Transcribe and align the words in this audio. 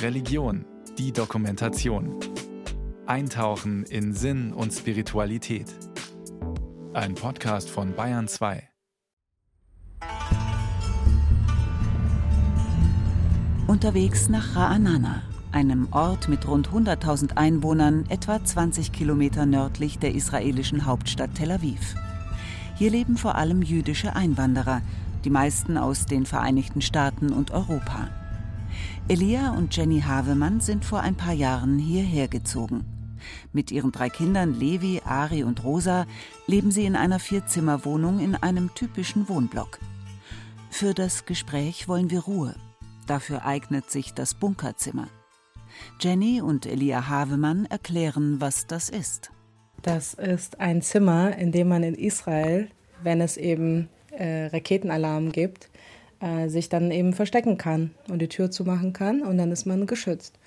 Religion, 0.00 0.64
die 0.98 1.12
Dokumentation. 1.12 2.20
Eintauchen 3.06 3.84
in 3.84 4.12
Sinn 4.14 4.52
und 4.52 4.72
Spiritualität. 4.72 5.66
Ein 6.92 7.14
Podcast 7.14 7.70
von 7.70 7.94
Bayern 7.94 8.28
2. 8.28 8.68
Unterwegs 13.66 14.28
nach 14.28 14.54
Ra'anana, 14.54 15.22
einem 15.50 15.88
Ort 15.92 16.28
mit 16.28 16.46
rund 16.46 16.68
100.000 16.68 17.36
Einwohnern, 17.36 18.04
etwa 18.10 18.44
20 18.44 18.92
Kilometer 18.92 19.46
nördlich 19.46 19.98
der 19.98 20.14
israelischen 20.14 20.86
Hauptstadt 20.86 21.34
Tel 21.34 21.50
Aviv. 21.50 21.94
Hier 22.76 22.90
leben 22.90 23.16
vor 23.16 23.34
allem 23.34 23.62
jüdische 23.62 24.14
Einwanderer, 24.14 24.82
die 25.24 25.30
meisten 25.30 25.78
aus 25.78 26.06
den 26.06 26.26
Vereinigten 26.26 26.80
Staaten 26.80 27.32
und 27.32 27.50
Europa. 27.50 28.08
Elia 29.12 29.50
und 29.50 29.76
Jenny 29.76 30.00
Havemann 30.00 30.60
sind 30.62 30.86
vor 30.86 31.00
ein 31.00 31.16
paar 31.16 31.34
Jahren 31.34 31.78
hierher 31.78 32.28
gezogen. 32.28 32.86
Mit 33.52 33.70
ihren 33.70 33.92
drei 33.92 34.08
Kindern 34.08 34.58
Levi, 34.58 35.02
Ari 35.04 35.44
und 35.44 35.62
Rosa 35.64 36.06
leben 36.46 36.70
sie 36.70 36.86
in 36.86 36.96
einer 36.96 37.18
Vierzimmerwohnung 37.18 38.20
in 38.20 38.36
einem 38.36 38.74
typischen 38.74 39.28
Wohnblock. 39.28 39.80
Für 40.70 40.94
das 40.94 41.26
Gespräch 41.26 41.88
wollen 41.88 42.10
wir 42.10 42.20
Ruhe. 42.20 42.54
Dafür 43.06 43.44
eignet 43.44 43.90
sich 43.90 44.14
das 44.14 44.32
Bunkerzimmer. 44.32 45.08
Jenny 46.00 46.40
und 46.40 46.64
Elia 46.64 47.10
Havemann 47.10 47.66
erklären, 47.66 48.40
was 48.40 48.66
das 48.66 48.88
ist. 48.88 49.30
Das 49.82 50.14
ist 50.14 50.58
ein 50.58 50.80
Zimmer, 50.80 51.36
in 51.36 51.52
dem 51.52 51.68
man 51.68 51.82
in 51.82 51.96
Israel, 51.96 52.70
wenn 53.02 53.20
es 53.20 53.36
eben 53.36 53.90
äh, 54.10 54.46
Raketenalarm 54.46 55.32
gibt, 55.32 55.68
äh, 56.22 56.48
sich 56.48 56.68
dann 56.68 56.90
eben 56.90 57.12
verstecken 57.12 57.58
kann 57.58 57.90
und 58.08 58.20
die 58.20 58.28
Tür 58.28 58.50
zumachen 58.50 58.92
kann 58.92 59.22
und 59.22 59.38
dann 59.38 59.50
ist 59.50 59.66
man 59.66 59.86
geschützt. 59.86 60.38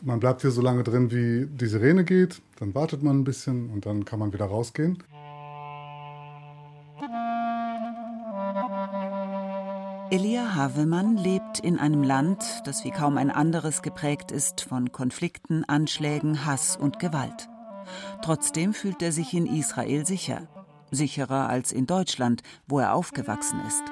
Man 0.00 0.20
bleibt 0.20 0.42
hier 0.42 0.50
so 0.50 0.62
lange 0.62 0.84
drin, 0.84 1.10
wie 1.10 1.46
die 1.46 1.66
Sirene 1.66 2.04
geht, 2.04 2.40
dann 2.58 2.74
wartet 2.74 3.02
man 3.02 3.20
ein 3.20 3.24
bisschen 3.24 3.68
und 3.70 3.84
dann 3.84 4.04
kann 4.04 4.18
man 4.18 4.32
wieder 4.32 4.46
rausgehen. 4.46 5.02
Elia 10.10 10.54
Havemann 10.54 11.18
lebt 11.18 11.60
in 11.60 11.78
einem 11.78 12.02
Land, 12.02 12.62
das 12.64 12.82
wie 12.84 12.90
kaum 12.90 13.18
ein 13.18 13.30
anderes 13.30 13.82
geprägt 13.82 14.32
ist 14.32 14.62
von 14.62 14.90
Konflikten, 14.92 15.64
Anschlägen, 15.64 16.46
Hass 16.46 16.78
und 16.78 16.98
Gewalt. 16.98 17.50
Trotzdem 18.22 18.72
fühlt 18.72 19.02
er 19.02 19.12
sich 19.12 19.34
in 19.34 19.46
Israel 19.46 20.06
sicher, 20.06 20.48
sicherer 20.90 21.50
als 21.50 21.72
in 21.72 21.86
Deutschland, 21.86 22.42
wo 22.66 22.78
er 22.78 22.94
aufgewachsen 22.94 23.60
ist. 23.66 23.82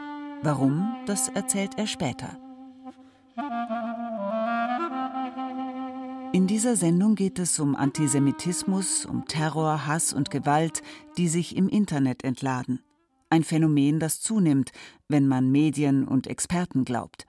Warum, 0.43 0.97
das 1.07 1.29
erzählt 1.29 1.79
er 1.79 1.87
später. 1.87 2.37
In 6.33 6.47
dieser 6.47 6.77
Sendung 6.77 7.15
geht 7.15 7.39
es 7.39 7.59
um 7.59 7.75
Antisemitismus, 7.75 9.07
um 9.07 9.27
Terror, 9.27 9.87
Hass 9.87 10.13
und 10.13 10.31
Gewalt, 10.31 10.83
die 11.17 11.29
sich 11.29 11.57
im 11.57 11.69
Internet 11.69 12.25
entladen. 12.25 12.81
Ein 13.31 13.43
Phänomen, 13.43 13.99
das 13.99 14.21
zunimmt, 14.21 14.71
wenn 15.09 15.27
man 15.27 15.51
Medien 15.51 16.07
und 16.07 16.27
Experten 16.27 16.85
glaubt. 16.85 17.27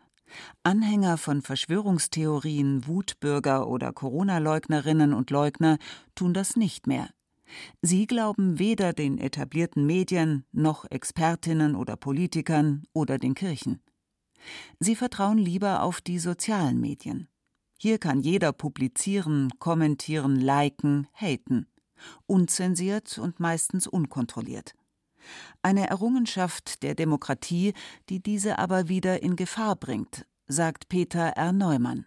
Anhänger 0.63 1.17
von 1.17 1.41
Verschwörungstheorien, 1.41 2.85
Wutbürger 2.85 3.67
oder 3.67 3.93
Corona-Leugnerinnen 3.93 5.13
und 5.13 5.31
Leugner 5.31 5.77
tun 6.13 6.33
das 6.33 6.55
nicht 6.55 6.85
mehr. 6.85 7.09
Sie 7.81 8.07
glauben 8.07 8.59
weder 8.59 8.93
den 8.93 9.17
etablierten 9.17 9.85
Medien 9.85 10.45
noch 10.51 10.85
Expertinnen 10.89 11.75
oder 11.75 11.95
Politikern 11.95 12.83
oder 12.93 13.17
den 13.17 13.35
Kirchen. 13.35 13.81
Sie 14.79 14.95
vertrauen 14.95 15.37
lieber 15.37 15.83
auf 15.83 16.01
die 16.01 16.19
sozialen 16.19 16.79
Medien. 16.79 17.27
Hier 17.79 17.99
kann 17.99 18.21
jeder 18.21 18.53
publizieren, 18.53 19.51
kommentieren, 19.59 20.35
liken, 20.35 21.07
haten. 21.13 21.67
Unzensiert 22.25 23.17
und 23.17 23.39
meistens 23.39 23.87
unkontrolliert. 23.87 24.73
Eine 25.61 25.87
Errungenschaft 25.89 26.83
der 26.83 26.95
Demokratie, 26.95 27.73
die 28.09 28.21
diese 28.21 28.59
aber 28.59 28.87
wieder 28.87 29.21
in 29.23 29.35
Gefahr 29.35 29.75
bringt, 29.75 30.25
sagt 30.47 30.89
Peter 30.89 31.29
R. 31.29 31.51
Neumann. 31.51 32.05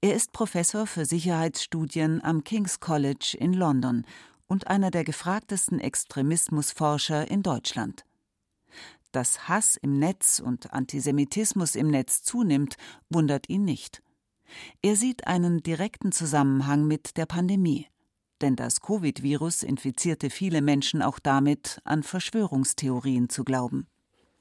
Er 0.00 0.14
ist 0.14 0.32
Professor 0.32 0.86
für 0.86 1.04
Sicherheitsstudien 1.04 2.22
am 2.22 2.44
King's 2.44 2.80
College 2.80 3.36
in 3.38 3.52
London 3.52 4.04
und 4.46 4.68
einer 4.68 4.90
der 4.90 5.04
gefragtesten 5.04 5.80
Extremismusforscher 5.80 7.30
in 7.30 7.42
Deutschland. 7.42 8.04
Dass 9.12 9.48
Hass 9.48 9.76
im 9.76 9.98
Netz 9.98 10.40
und 10.40 10.72
Antisemitismus 10.72 11.74
im 11.74 11.88
Netz 11.88 12.22
zunimmt, 12.22 12.76
wundert 13.08 13.48
ihn 13.48 13.64
nicht. 13.64 14.02
Er 14.82 14.96
sieht 14.96 15.26
einen 15.26 15.62
direkten 15.62 16.12
Zusammenhang 16.12 16.86
mit 16.86 17.16
der 17.16 17.26
Pandemie. 17.26 17.86
Denn 18.40 18.54
das 18.54 18.80
Covid-Virus 18.80 19.62
infizierte 19.62 20.28
viele 20.28 20.60
Menschen 20.60 21.00
auch 21.00 21.18
damit, 21.18 21.80
an 21.84 22.02
Verschwörungstheorien 22.02 23.28
zu 23.30 23.44
glauben. 23.44 23.86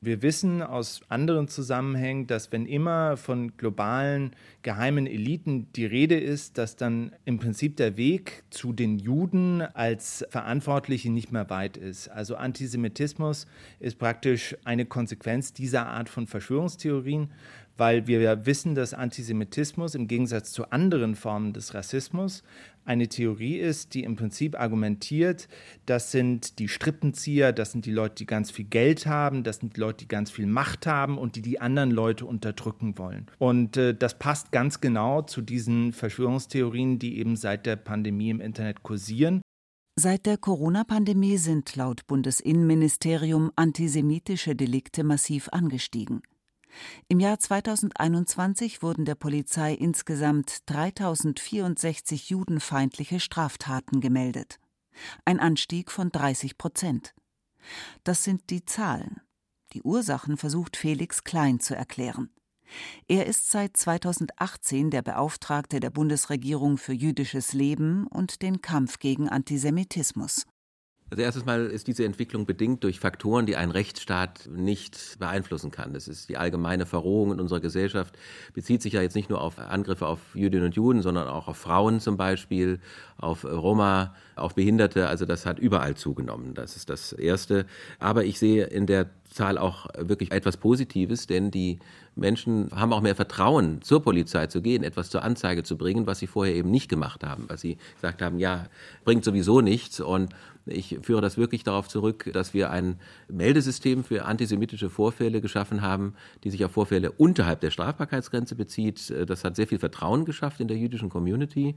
Wir 0.05 0.21
wissen 0.21 0.61
aus 0.61 1.01
anderen 1.09 1.47
Zusammenhängen, 1.47 2.27
dass 2.27 2.51
wenn 2.51 2.67
immer 2.67 3.17
von 3.17 3.57
globalen 3.57 4.35
geheimen 4.61 5.07
Eliten 5.07 5.73
die 5.73 5.87
Rede 5.87 6.19
ist, 6.19 6.59
dass 6.59 6.75
dann 6.75 7.11
im 7.25 7.39
Prinzip 7.39 7.75
der 7.77 7.97
Weg 7.97 8.43
zu 8.51 8.71
den 8.71 8.99
Juden 8.99 9.63
als 9.63 10.23
Verantwortliche 10.29 11.09
nicht 11.09 11.31
mehr 11.31 11.49
weit 11.49 11.75
ist. 11.75 12.07
Also 12.09 12.35
Antisemitismus 12.35 13.47
ist 13.79 13.97
praktisch 13.97 14.55
eine 14.63 14.85
Konsequenz 14.85 15.53
dieser 15.53 15.87
Art 15.87 16.07
von 16.07 16.27
Verschwörungstheorien, 16.27 17.31
weil 17.75 18.05
wir 18.05 18.21
ja 18.21 18.45
wissen, 18.45 18.75
dass 18.75 18.93
Antisemitismus 18.93 19.95
im 19.95 20.07
Gegensatz 20.07 20.51
zu 20.51 20.69
anderen 20.71 21.15
Formen 21.15 21.51
des 21.51 21.73
Rassismus 21.73 22.43
eine 22.85 23.07
Theorie 23.07 23.57
ist, 23.57 23.93
die 23.93 24.03
im 24.03 24.15
Prinzip 24.15 24.59
argumentiert, 24.59 25.47
das 25.85 26.11
sind 26.11 26.59
die 26.59 26.67
Strippenzieher, 26.67 27.51
das 27.51 27.71
sind 27.71 27.85
die 27.85 27.91
Leute, 27.91 28.15
die 28.15 28.25
ganz 28.25 28.51
viel 28.51 28.65
Geld 28.65 29.05
haben, 29.05 29.43
das 29.43 29.57
sind 29.57 29.75
die 29.75 29.79
Leute, 29.79 30.05
die 30.05 30.07
ganz 30.07 30.31
viel 30.31 30.45
Macht 30.45 30.87
haben 30.87 31.17
und 31.17 31.35
die 31.35 31.41
die 31.41 31.59
anderen 31.59 31.91
Leute 31.91 32.25
unterdrücken 32.25 32.97
wollen. 32.97 33.25
Und 33.39 33.75
äh, 33.77 33.93
das 33.95 34.17
passt 34.17 34.51
ganz 34.51 34.81
genau 34.81 35.23
zu 35.23 35.41
diesen 35.41 35.93
Verschwörungstheorien, 35.93 36.99
die 36.99 37.17
eben 37.17 37.35
seit 37.35 37.65
der 37.65 37.75
Pandemie 37.75 38.29
im 38.29 38.41
Internet 38.41 38.83
kursieren. 38.83 39.41
Seit 39.97 40.25
der 40.25 40.37
Corona-Pandemie 40.37 41.37
sind 41.37 41.75
laut 41.77 42.05
Bundesinnenministerium 42.05 43.51
antisemitische 43.55 44.53
Delikte 44.53 45.05
massiv 45.05 45.47
angestiegen. 45.53 46.21
Im 47.07 47.19
Jahr 47.19 47.39
2021 47.39 48.81
wurden 48.81 49.05
der 49.05 49.15
Polizei 49.15 49.73
insgesamt 49.73 50.69
3064 50.69 52.29
judenfeindliche 52.29 53.19
Straftaten 53.19 54.01
gemeldet. 54.01 54.59
Ein 55.25 55.39
Anstieg 55.39 55.91
von 55.91 56.11
30 56.11 56.57
Prozent. 56.57 57.13
Das 58.03 58.23
sind 58.23 58.49
die 58.49 58.65
Zahlen. 58.65 59.21
Die 59.73 59.81
Ursachen 59.81 60.37
versucht 60.37 60.77
Felix 60.77 61.23
Klein 61.23 61.59
zu 61.59 61.75
erklären. 61.75 62.29
Er 63.07 63.25
ist 63.25 63.51
seit 63.51 63.77
2018 63.77 64.89
der 64.89 65.01
Beauftragte 65.01 65.79
der 65.79 65.89
Bundesregierung 65.89 66.77
für 66.77 66.93
jüdisches 66.93 67.53
Leben 67.53 68.07
und 68.07 68.41
den 68.41 68.61
Kampf 68.61 68.99
gegen 68.99 69.29
Antisemitismus. 69.29 70.45
Also 71.11 71.21
erstes 71.21 71.45
Mal 71.45 71.67
ist 71.67 71.85
diese 71.85 72.03
Entwicklung 72.03 72.47
bedingt 72.47 72.83
durch 72.83 72.99
Faktoren, 72.99 73.45
die 73.45 73.55
ein 73.55 73.69
Rechtsstaat 73.69 74.49
nicht 74.51 75.17
beeinflussen 75.19 75.69
kann. 75.69 75.93
Das 75.93 76.07
ist 76.07 76.29
die 76.29 76.37
allgemeine 76.37 76.87
Verrohung 76.87 77.31
in 77.31 77.39
unserer 77.39 77.59
Gesellschaft, 77.59 78.17
bezieht 78.55 78.81
sich 78.81 78.93
ja 78.93 79.03
jetzt 79.03 79.15
nicht 79.15 79.29
nur 79.29 79.39
auf 79.39 79.59
Angriffe 79.59 80.07
auf 80.07 80.19
Jüdinnen 80.33 80.65
und 80.65 80.75
Juden, 80.75 81.03
sondern 81.03 81.27
auch 81.27 81.47
auf 81.47 81.57
Frauen 81.57 81.99
zum 81.99 82.17
Beispiel, 82.17 82.79
auf 83.17 83.45
Roma, 83.45 84.15
auf 84.35 84.55
Behinderte. 84.55 85.07
Also 85.07 85.25
das 85.25 85.45
hat 85.45 85.59
überall 85.59 85.95
zugenommen. 85.95 86.55
Das 86.55 86.75
ist 86.75 86.89
das 86.89 87.13
Erste. 87.13 87.67
Aber 87.99 88.25
ich 88.25 88.39
sehe 88.39 88.65
in 88.65 88.87
der 88.87 89.07
Zahl 89.35 89.57
auch 89.57 89.87
wirklich 89.97 90.31
etwas 90.31 90.57
Positives, 90.57 91.27
denn 91.27 91.51
die 91.51 91.79
Menschen 92.15 92.71
haben 92.71 92.93
auch 92.93 93.01
mehr 93.01 93.15
Vertrauen, 93.15 93.81
zur 93.81 94.01
Polizei 94.01 94.47
zu 94.47 94.61
gehen, 94.61 94.83
etwas 94.83 95.09
zur 95.09 95.23
Anzeige 95.23 95.63
zu 95.63 95.77
bringen, 95.77 96.07
was 96.07 96.19
sie 96.19 96.27
vorher 96.27 96.55
eben 96.55 96.71
nicht 96.71 96.89
gemacht 96.89 97.23
haben, 97.23 97.45
was 97.47 97.61
sie 97.61 97.77
gesagt 97.95 98.21
haben, 98.21 98.39
ja, 98.39 98.67
bringt 99.03 99.25
sowieso 99.25 99.61
nichts. 99.61 99.99
Und 99.99 100.33
ich 100.65 100.97
führe 101.01 101.21
das 101.21 101.37
wirklich 101.37 101.63
darauf 101.63 101.89
zurück, 101.89 102.29
dass 102.33 102.53
wir 102.53 102.71
ein 102.71 102.99
Meldesystem 103.27 104.03
für 104.03 104.25
antisemitische 104.25 104.89
Vorfälle 104.89 105.41
geschaffen 105.41 105.81
haben, 105.81 106.15
die 106.43 106.49
sich 106.49 106.63
auf 106.63 106.71
Vorfälle 106.71 107.11
unterhalb 107.11 107.59
der 107.59 107.71
Strafbarkeitsgrenze 107.71 108.55
bezieht. 108.55 109.13
Das 109.27 109.43
hat 109.43 109.57
sehr 109.57 109.67
viel 109.67 109.79
Vertrauen 109.79 110.25
geschafft 110.25 110.61
in 110.61 110.67
der 110.67 110.77
jüdischen 110.77 111.09
Community. 111.09 111.75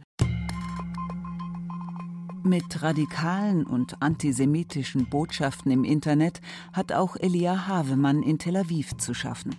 Mit 2.49 2.81
radikalen 2.81 3.67
und 3.67 4.01
antisemitischen 4.01 5.05
Botschaften 5.05 5.71
im 5.71 5.85
Internet 5.85 6.41
hat 6.73 6.95
auch 6.95 7.15
Elia 7.17 7.69
Havemann 7.69 8.23
in 8.23 8.39
Tel 8.39 8.57
Aviv 8.57 8.97
zu 8.97 9.13
schaffen. 9.13 9.55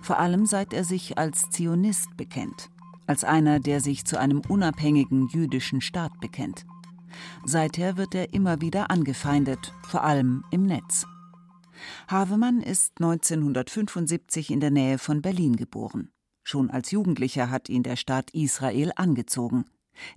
Vor 0.00 0.18
allem 0.18 0.46
seit 0.46 0.72
er 0.72 0.82
sich 0.84 1.18
als 1.18 1.50
Zionist 1.50 2.16
bekennt, 2.16 2.70
als 3.06 3.22
einer, 3.22 3.60
der 3.60 3.82
sich 3.82 4.06
zu 4.06 4.18
einem 4.18 4.40
unabhängigen 4.48 5.28
jüdischen 5.28 5.82
Staat 5.82 6.20
bekennt. 6.20 6.64
Seither 7.44 7.98
wird 7.98 8.14
er 8.14 8.32
immer 8.32 8.62
wieder 8.62 8.90
angefeindet, 8.90 9.74
vor 9.86 10.02
allem 10.02 10.42
im 10.50 10.62
Netz. 10.62 11.06
Havemann 12.08 12.62
ist 12.62 12.92
1975 12.98 14.50
in 14.50 14.60
der 14.60 14.70
Nähe 14.70 14.96
von 14.96 15.20
Berlin 15.20 15.56
geboren. 15.56 16.10
Schon 16.44 16.70
als 16.70 16.92
Jugendlicher 16.92 17.50
hat 17.50 17.68
ihn 17.68 17.82
der 17.82 17.96
Staat 17.96 18.30
Israel 18.30 18.90
angezogen. 18.96 19.66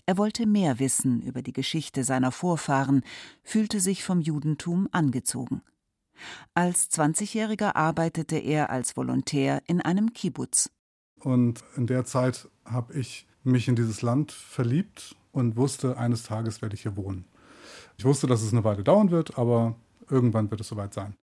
Er 0.05 0.17
wollte 0.17 0.45
mehr 0.45 0.79
wissen 0.79 1.21
über 1.21 1.41
die 1.41 1.53
Geschichte 1.53 2.03
seiner 2.03 2.31
Vorfahren, 2.31 3.03
fühlte 3.43 3.79
sich 3.79 4.03
vom 4.03 4.21
Judentum 4.21 4.87
angezogen. 4.91 5.61
Als 6.53 6.89
20-Jähriger 6.91 7.75
arbeitete 7.75 8.37
er 8.37 8.69
als 8.69 8.95
Volontär 8.95 9.61
in 9.67 9.81
einem 9.81 10.13
Kibbutz. 10.13 10.69
Und 11.19 11.63
in 11.75 11.87
der 11.87 12.05
Zeit 12.05 12.49
habe 12.63 12.93
ich 12.93 13.27
mich 13.43 13.67
in 13.67 13.75
dieses 13.75 14.01
Land 14.01 14.31
verliebt 14.31 15.15
und 15.31 15.57
wusste, 15.57 15.97
eines 15.97 16.23
Tages 16.23 16.61
werde 16.61 16.75
ich 16.75 16.83
hier 16.83 16.95
wohnen. 16.95 17.25
Ich 17.97 18.05
wusste, 18.05 18.27
dass 18.27 18.41
es 18.41 18.51
eine 18.51 18.63
Weile 18.63 18.83
dauern 18.83 19.11
wird, 19.11 19.37
aber 19.37 19.75
irgendwann 20.09 20.49
wird 20.51 20.61
es 20.61 20.67
soweit 20.67 20.93
sein. 20.93 21.15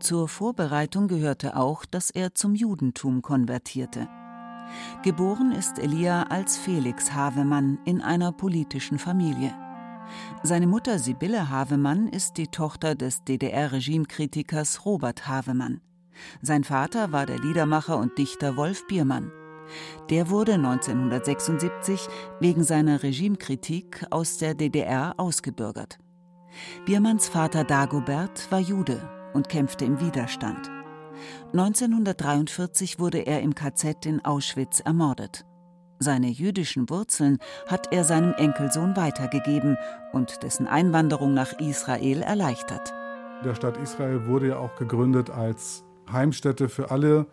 Zur 0.00 0.28
Vorbereitung 0.28 1.08
gehörte 1.08 1.56
auch, 1.56 1.84
dass 1.84 2.10
er 2.10 2.34
zum 2.34 2.54
Judentum 2.54 3.20
konvertierte. 3.20 4.08
Geboren 5.02 5.50
ist 5.50 5.78
Elia 5.78 6.24
als 6.24 6.56
Felix 6.56 7.12
Havemann 7.12 7.78
in 7.84 8.00
einer 8.00 8.30
politischen 8.30 8.98
Familie. 8.98 9.52
Seine 10.42 10.66
Mutter 10.66 10.98
Sibylle 10.98 11.50
Havemann 11.50 12.06
ist 12.08 12.36
die 12.36 12.46
Tochter 12.46 12.94
des 12.94 13.24
DDR-Regimekritikers 13.24 14.84
Robert 14.84 15.26
Havemann. 15.26 15.80
Sein 16.42 16.64
Vater 16.64 17.12
war 17.12 17.26
der 17.26 17.38
Liedermacher 17.38 17.98
und 17.98 18.16
Dichter 18.18 18.56
Wolf 18.56 18.86
Biermann. 18.86 19.32
Der 20.10 20.30
wurde 20.30 20.54
1976 20.54 22.08
wegen 22.40 22.62
seiner 22.62 23.02
Regimekritik 23.02 24.06
aus 24.10 24.38
der 24.38 24.54
DDR 24.54 25.14
ausgebürgert. 25.18 25.98
Biermanns 26.86 27.28
Vater 27.28 27.64
Dagobert 27.64 28.50
war 28.50 28.60
Jude 28.60 29.17
und 29.38 29.48
kämpfte 29.48 29.84
im 29.84 30.00
Widerstand. 30.00 30.68
1943 31.52 32.98
wurde 32.98 33.18
er 33.18 33.40
im 33.40 33.54
KZ 33.54 34.04
in 34.04 34.24
Auschwitz 34.24 34.80
ermordet. 34.80 35.44
Seine 36.00 36.26
jüdischen 36.26 36.90
Wurzeln 36.90 37.38
hat 37.68 37.92
er 37.92 38.02
seinem 38.02 38.34
Enkelsohn 38.34 38.96
weitergegeben 38.96 39.76
und 40.12 40.42
dessen 40.42 40.66
Einwanderung 40.66 41.34
nach 41.34 41.52
Israel 41.60 42.22
erleichtert. 42.22 42.92
Der 43.44 43.54
Staat 43.54 43.76
Israel 43.76 44.26
wurde 44.26 44.48
ja 44.48 44.58
auch 44.58 44.74
gegründet 44.74 45.30
als 45.30 45.84
Heimstätte 46.10 46.68
für 46.68 46.90
alle, 46.90 47.26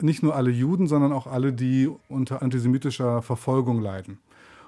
nicht 0.00 0.22
nur 0.22 0.36
alle 0.36 0.52
Juden, 0.52 0.86
sondern 0.86 1.12
auch 1.12 1.26
alle, 1.26 1.52
die 1.52 1.90
unter 2.08 2.42
antisemitischer 2.42 3.22
Verfolgung 3.22 3.80
leiden. 3.80 4.20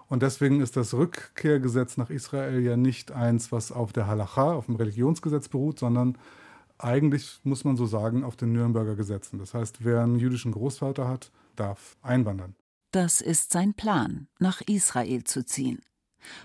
Und 0.08 0.24
deswegen 0.24 0.60
ist 0.60 0.76
das 0.76 0.94
Rückkehrgesetz 0.94 1.96
nach 1.96 2.10
Israel 2.10 2.60
ja 2.60 2.76
nicht 2.76 3.12
eins, 3.12 3.52
was 3.52 3.70
auf 3.70 3.92
der 3.92 4.08
Halacha, 4.08 4.52
auf 4.52 4.66
dem 4.66 4.74
Religionsgesetz 4.74 5.48
beruht, 5.48 5.78
sondern 5.78 6.18
eigentlich, 6.82 7.40
muss 7.44 7.64
man 7.64 7.76
so 7.76 7.86
sagen, 7.86 8.24
auf 8.24 8.36
den 8.36 8.52
Nürnberger 8.52 8.96
Gesetzen. 8.96 9.38
Das 9.38 9.54
heißt, 9.54 9.84
wer 9.84 10.02
einen 10.02 10.18
jüdischen 10.18 10.52
Großvater 10.52 11.08
hat, 11.08 11.30
darf 11.56 11.96
einwandern. 12.02 12.54
Das 12.90 13.20
ist 13.20 13.52
sein 13.52 13.74
Plan, 13.74 14.28
nach 14.38 14.60
Israel 14.62 15.24
zu 15.24 15.44
ziehen. 15.44 15.80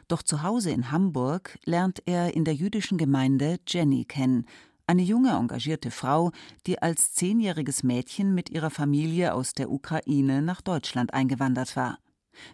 Doch 0.07 0.23
zu 0.23 0.43
Hause 0.43 0.71
in 0.71 0.91
Hamburg 0.91 1.59
lernt 1.65 2.01
er 2.05 2.33
in 2.33 2.45
der 2.45 2.55
jüdischen 2.55 2.97
Gemeinde 2.97 3.59
Jenny 3.67 4.05
kennen, 4.05 4.45
eine 4.87 5.01
junge, 5.01 5.31
engagierte 5.31 5.91
Frau, 5.91 6.31
die 6.65 6.81
als 6.81 7.13
zehnjähriges 7.13 7.83
Mädchen 7.83 8.33
mit 8.33 8.49
ihrer 8.49 8.69
Familie 8.69 9.33
aus 9.33 9.53
der 9.53 9.69
Ukraine 9.69 10.41
nach 10.41 10.61
Deutschland 10.61 11.13
eingewandert 11.13 11.75
war. 11.75 11.99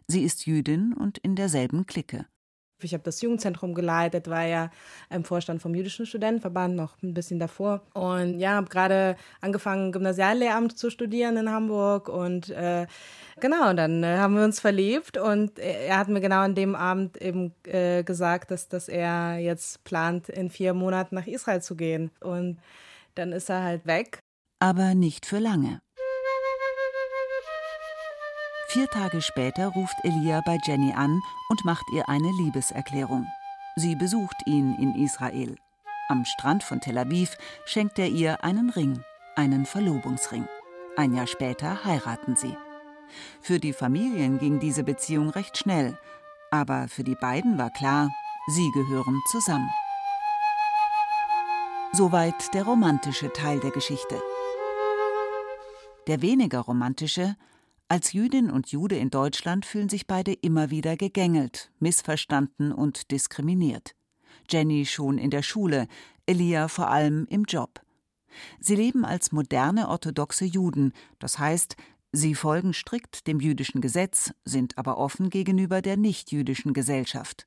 Sie 0.07 0.24
ist 0.24 0.47
Jüdin 0.47 0.94
und 0.94 1.19
in 1.19 1.35
derselben 1.35 1.85
Clique. 1.85 2.25
Ich 2.83 2.94
habe 2.94 3.03
das 3.03 3.21
Jugendzentrum 3.21 3.74
geleitet, 3.74 4.30
war 4.30 4.45
ja 4.45 4.69
im 5.09 5.24
Vorstand 5.24 5.62
vom 5.62 5.75
Jüdischen 5.75 6.06
Studentenverband 6.06 6.75
noch 6.75 7.01
ein 7.01 7.13
bisschen 7.13 7.39
davor. 7.39 7.81
Und 7.94 8.39
ja, 8.39 8.51
habe 8.51 8.69
gerade 8.69 9.15
angefangen, 9.41 9.91
Gymnasiallehramt 9.91 10.77
zu 10.77 10.89
studieren 10.89 11.38
in 11.38 11.50
Hamburg. 11.50 12.09
Und 12.09 12.50
äh, 12.50 12.88
genau, 13.39 13.74
dann 13.74 14.03
äh, 14.03 14.18
haben 14.18 14.35
wir 14.35 14.44
uns 14.44 14.59
verliebt. 14.59 15.18
Und 15.18 15.59
er 15.59 15.97
hat 15.97 16.09
mir 16.09 16.21
genau 16.21 16.41
an 16.41 16.56
dem 16.56 16.75
Abend 16.75 17.21
eben 17.21 17.53
äh, 17.65 18.03
gesagt, 18.03 18.51
dass, 18.51 18.68
dass 18.68 18.89
er 18.89 19.38
jetzt 19.38 19.83
plant, 19.83 20.30
in 20.30 20.50
vier 20.50 20.74
Monaten 20.74 21.15
nach 21.15 21.27
Israel 21.27 21.62
zu 21.62 21.75
gehen. 21.75 22.12
Und 22.19 22.59
dann 23.15 23.31
ist 23.31 23.50
er 23.50 23.63
halt 23.63 23.85
weg. 23.85 24.19
Aber 24.59 24.95
nicht 24.95 25.25
für 25.25 25.39
lange. 25.39 25.80
Vier 28.73 28.87
Tage 28.87 29.21
später 29.21 29.67
ruft 29.67 29.93
Elia 30.03 30.41
bei 30.41 30.57
Jenny 30.65 30.93
an 30.93 31.21
und 31.47 31.63
macht 31.63 31.85
ihr 31.93 32.09
eine 32.09 32.31
Liebeserklärung. 32.31 33.27
Sie 33.75 33.95
besucht 33.95 34.47
ihn 34.47 34.73
in 34.79 34.95
Israel. 34.95 35.57
Am 36.09 36.25
Strand 36.25 36.63
von 36.63 36.81
Tel 36.81 36.97
Aviv 36.97 37.37
schenkt 37.65 37.99
er 37.99 38.07
ihr 38.07 38.43
einen 38.43 38.71
Ring, 38.71 39.03
einen 39.35 39.67
Verlobungsring. 39.67 40.47
Ein 40.97 41.13
Jahr 41.13 41.27
später 41.27 41.85
heiraten 41.85 42.35
sie. 42.35 42.57
Für 43.41 43.59
die 43.59 43.73
Familien 43.73 44.39
ging 44.39 44.59
diese 44.59 44.83
Beziehung 44.83 45.29
recht 45.29 45.55
schnell, 45.55 45.95
aber 46.49 46.87
für 46.87 47.03
die 47.03 47.13
beiden 47.13 47.59
war 47.59 47.69
klar, 47.69 48.09
sie 48.47 48.71
gehören 48.71 49.21
zusammen. 49.29 49.69
Soweit 51.91 52.51
der 52.55 52.63
romantische 52.63 53.31
Teil 53.33 53.59
der 53.59 53.69
Geschichte. 53.69 54.19
Der 56.07 56.23
weniger 56.23 56.61
romantische 56.61 57.35
als 57.94 58.12
Jüdin 58.12 58.50
und 58.50 58.72
Jude 58.72 58.95
in 58.95 59.12
Deutschland 59.12 59.68
fühlen 59.68 59.88
sich 59.88 60.07
beide 60.07 60.34
immer 60.34 60.72
wieder 60.72 60.98
gegängelt, 60.98 61.72
missverstanden 61.78 62.72
und 62.72 63.12
diskriminiert. 63.12 63.94
Jenny 64.50 64.88
schon 64.88 65.19
in 65.19 65.30
der 65.30 65.44
Schule, 65.44 65.86
Elia 66.25 66.69
vor 66.69 66.90
allem 66.90 67.28
im 67.30 67.44
Job. 67.44 67.84
Sie 68.60 68.75
leben 68.75 69.06
als 69.06 69.31
moderne 69.31 69.90
orthodoxe 69.90 70.44
Juden, 70.44 70.94
das 71.19 71.38
heißt, 71.38 71.75
sie 72.12 72.34
folgen 72.34 72.74
strikt 72.74 73.28
dem 73.28 73.40
jüdischen 73.40 73.80
Gesetz, 73.80 74.34
sind 74.44 74.75
aber 74.80 74.98
offen 74.98 75.30
gegenüber 75.30 75.84
der 75.84 75.95
nichtjüdischen 75.95 76.74
Gesellschaft. 76.74 77.45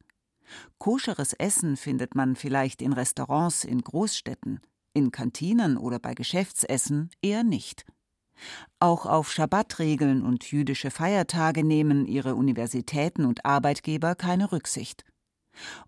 Koscheres 0.78 1.32
Essen 1.32 1.76
findet 1.76 2.14
man 2.14 2.36
vielleicht 2.36 2.82
in 2.82 2.92
Restaurants 2.92 3.64
in 3.64 3.80
Großstädten, 3.80 4.60
in 4.94 5.10
Kantinen 5.10 5.76
oder 5.76 5.98
bei 5.98 6.14
Geschäftsessen 6.14 7.10
eher 7.20 7.42
nicht. 7.42 7.84
Auch 8.78 9.06
auf 9.06 9.32
Schabbatregeln 9.32 10.22
und 10.22 10.50
jüdische 10.50 10.90
Feiertage 10.90 11.64
nehmen 11.64 12.06
ihre 12.06 12.34
Universitäten 12.34 13.24
und 13.24 13.44
Arbeitgeber 13.44 14.14
keine 14.14 14.52
Rücksicht. 14.52 15.04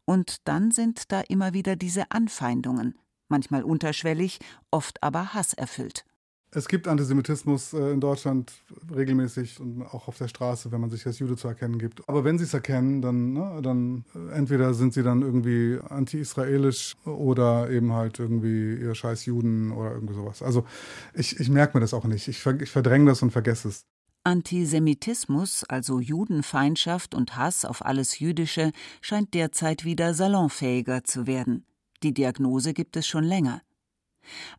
Und 0.04 0.48
dann 0.48 0.70
sind 0.70 1.12
da 1.12 1.20
immer 1.20 1.52
wieder 1.52 1.76
diese 1.76 2.10
Anfeindungen, 2.10 2.98
manchmal 3.28 3.62
unterschwellig, 3.62 4.38
oft 4.70 5.02
aber 5.02 5.34
hasserfüllt. 5.34 6.04
Es 6.50 6.66
gibt 6.66 6.88
Antisemitismus 6.88 7.74
äh, 7.74 7.90
in 7.92 8.00
Deutschland 8.00 8.52
regelmäßig 8.94 9.60
und 9.60 9.82
auch 9.82 10.08
auf 10.08 10.16
der 10.16 10.28
Straße, 10.28 10.72
wenn 10.72 10.80
man 10.80 10.88
sich 10.88 11.06
als 11.06 11.18
Jude 11.18 11.36
zu 11.36 11.46
erkennen 11.46 11.78
gibt. 11.78 12.08
Aber 12.08 12.24
wenn 12.24 12.38
sie 12.38 12.44
es 12.44 12.54
erkennen, 12.54 13.02
dann, 13.02 13.34
ne, 13.34 13.60
dann 13.62 14.04
äh, 14.14 14.32
entweder 14.32 14.72
sind 14.72 14.94
sie 14.94 15.02
dann 15.02 15.20
irgendwie 15.20 15.78
anti-israelisch 15.88 16.96
oder 17.04 17.68
eben 17.70 17.92
halt 17.92 18.18
irgendwie 18.18 18.76
ihr 18.76 18.94
scheiß 18.94 19.26
Juden 19.26 19.72
oder 19.72 19.92
irgendwie 19.92 20.14
sowas. 20.14 20.42
Also 20.42 20.64
ich, 21.12 21.38
ich 21.38 21.50
merke 21.50 21.76
mir 21.76 21.82
das 21.82 21.92
auch 21.92 22.04
nicht. 22.04 22.28
Ich, 22.28 22.44
ich 22.46 22.70
verdränge 22.70 23.10
das 23.10 23.20
und 23.20 23.30
vergesse 23.30 23.68
es. 23.68 23.84
Antisemitismus, 24.24 25.64
also 25.64 26.00
Judenfeindschaft 26.00 27.14
und 27.14 27.36
Hass 27.36 27.66
auf 27.66 27.84
alles 27.84 28.18
Jüdische, 28.18 28.72
scheint 29.00 29.34
derzeit 29.34 29.84
wieder 29.84 30.14
salonfähiger 30.14 31.04
zu 31.04 31.26
werden. 31.26 31.66
Die 32.02 32.14
Diagnose 32.14 32.74
gibt 32.74 32.96
es 32.96 33.06
schon 33.06 33.24
länger. 33.24 33.60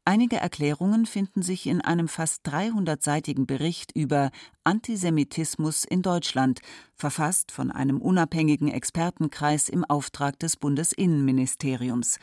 Einige 0.05 0.37
Erklärungen 0.37 1.05
finden 1.05 1.41
sich 1.41 1.67
in 1.67 1.81
einem 1.81 2.07
fast 2.07 2.45
300-seitigen 2.47 3.45
Bericht 3.45 3.91
über 3.95 4.31
Antisemitismus 4.63 5.83
in 5.83 6.01
Deutschland, 6.01 6.61
verfasst 6.95 7.51
von 7.51 7.71
einem 7.71 8.01
unabhängigen 8.01 8.69
Expertenkreis 8.69 9.69
im 9.69 9.85
Auftrag 9.85 10.39
des 10.39 10.57
Bundesinnenministeriums. 10.57 12.19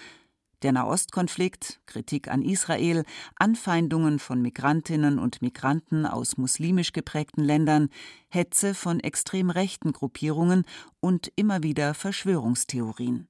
Der 0.63 0.73
Nahostkonflikt, 0.73 1.81
Kritik 1.85 2.29
an 2.29 2.41
Israel, 2.41 3.05
Anfeindungen 3.37 4.19
von 4.19 4.41
Migrantinnen 4.41 5.19
und 5.19 5.43
Migranten 5.43 6.07
aus 6.07 6.39
muslimisch 6.39 6.93
geprägten 6.93 7.45
Ländern, 7.45 7.91
Hetze 8.29 8.75
von 8.75 9.01
extrem 9.01 9.51
rechten 9.51 9.93
Gruppierungen 9.93 10.65
und 11.01 11.31
immer 11.37 11.63
wieder 11.63 11.93
Verschwörungstheorien. 11.93 13.29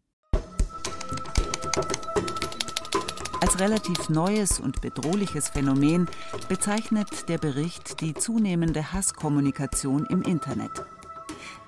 Als 3.47 3.61
relativ 3.61 4.09
neues 4.09 4.59
und 4.59 4.81
bedrohliches 4.81 5.51
Phänomen 5.51 6.09
bezeichnet 6.49 7.29
der 7.29 7.39
Bericht 7.39 8.01
die 8.01 8.13
zunehmende 8.13 8.93
Hasskommunikation 8.93 10.05
im 10.07 10.23
Internet. 10.23 10.85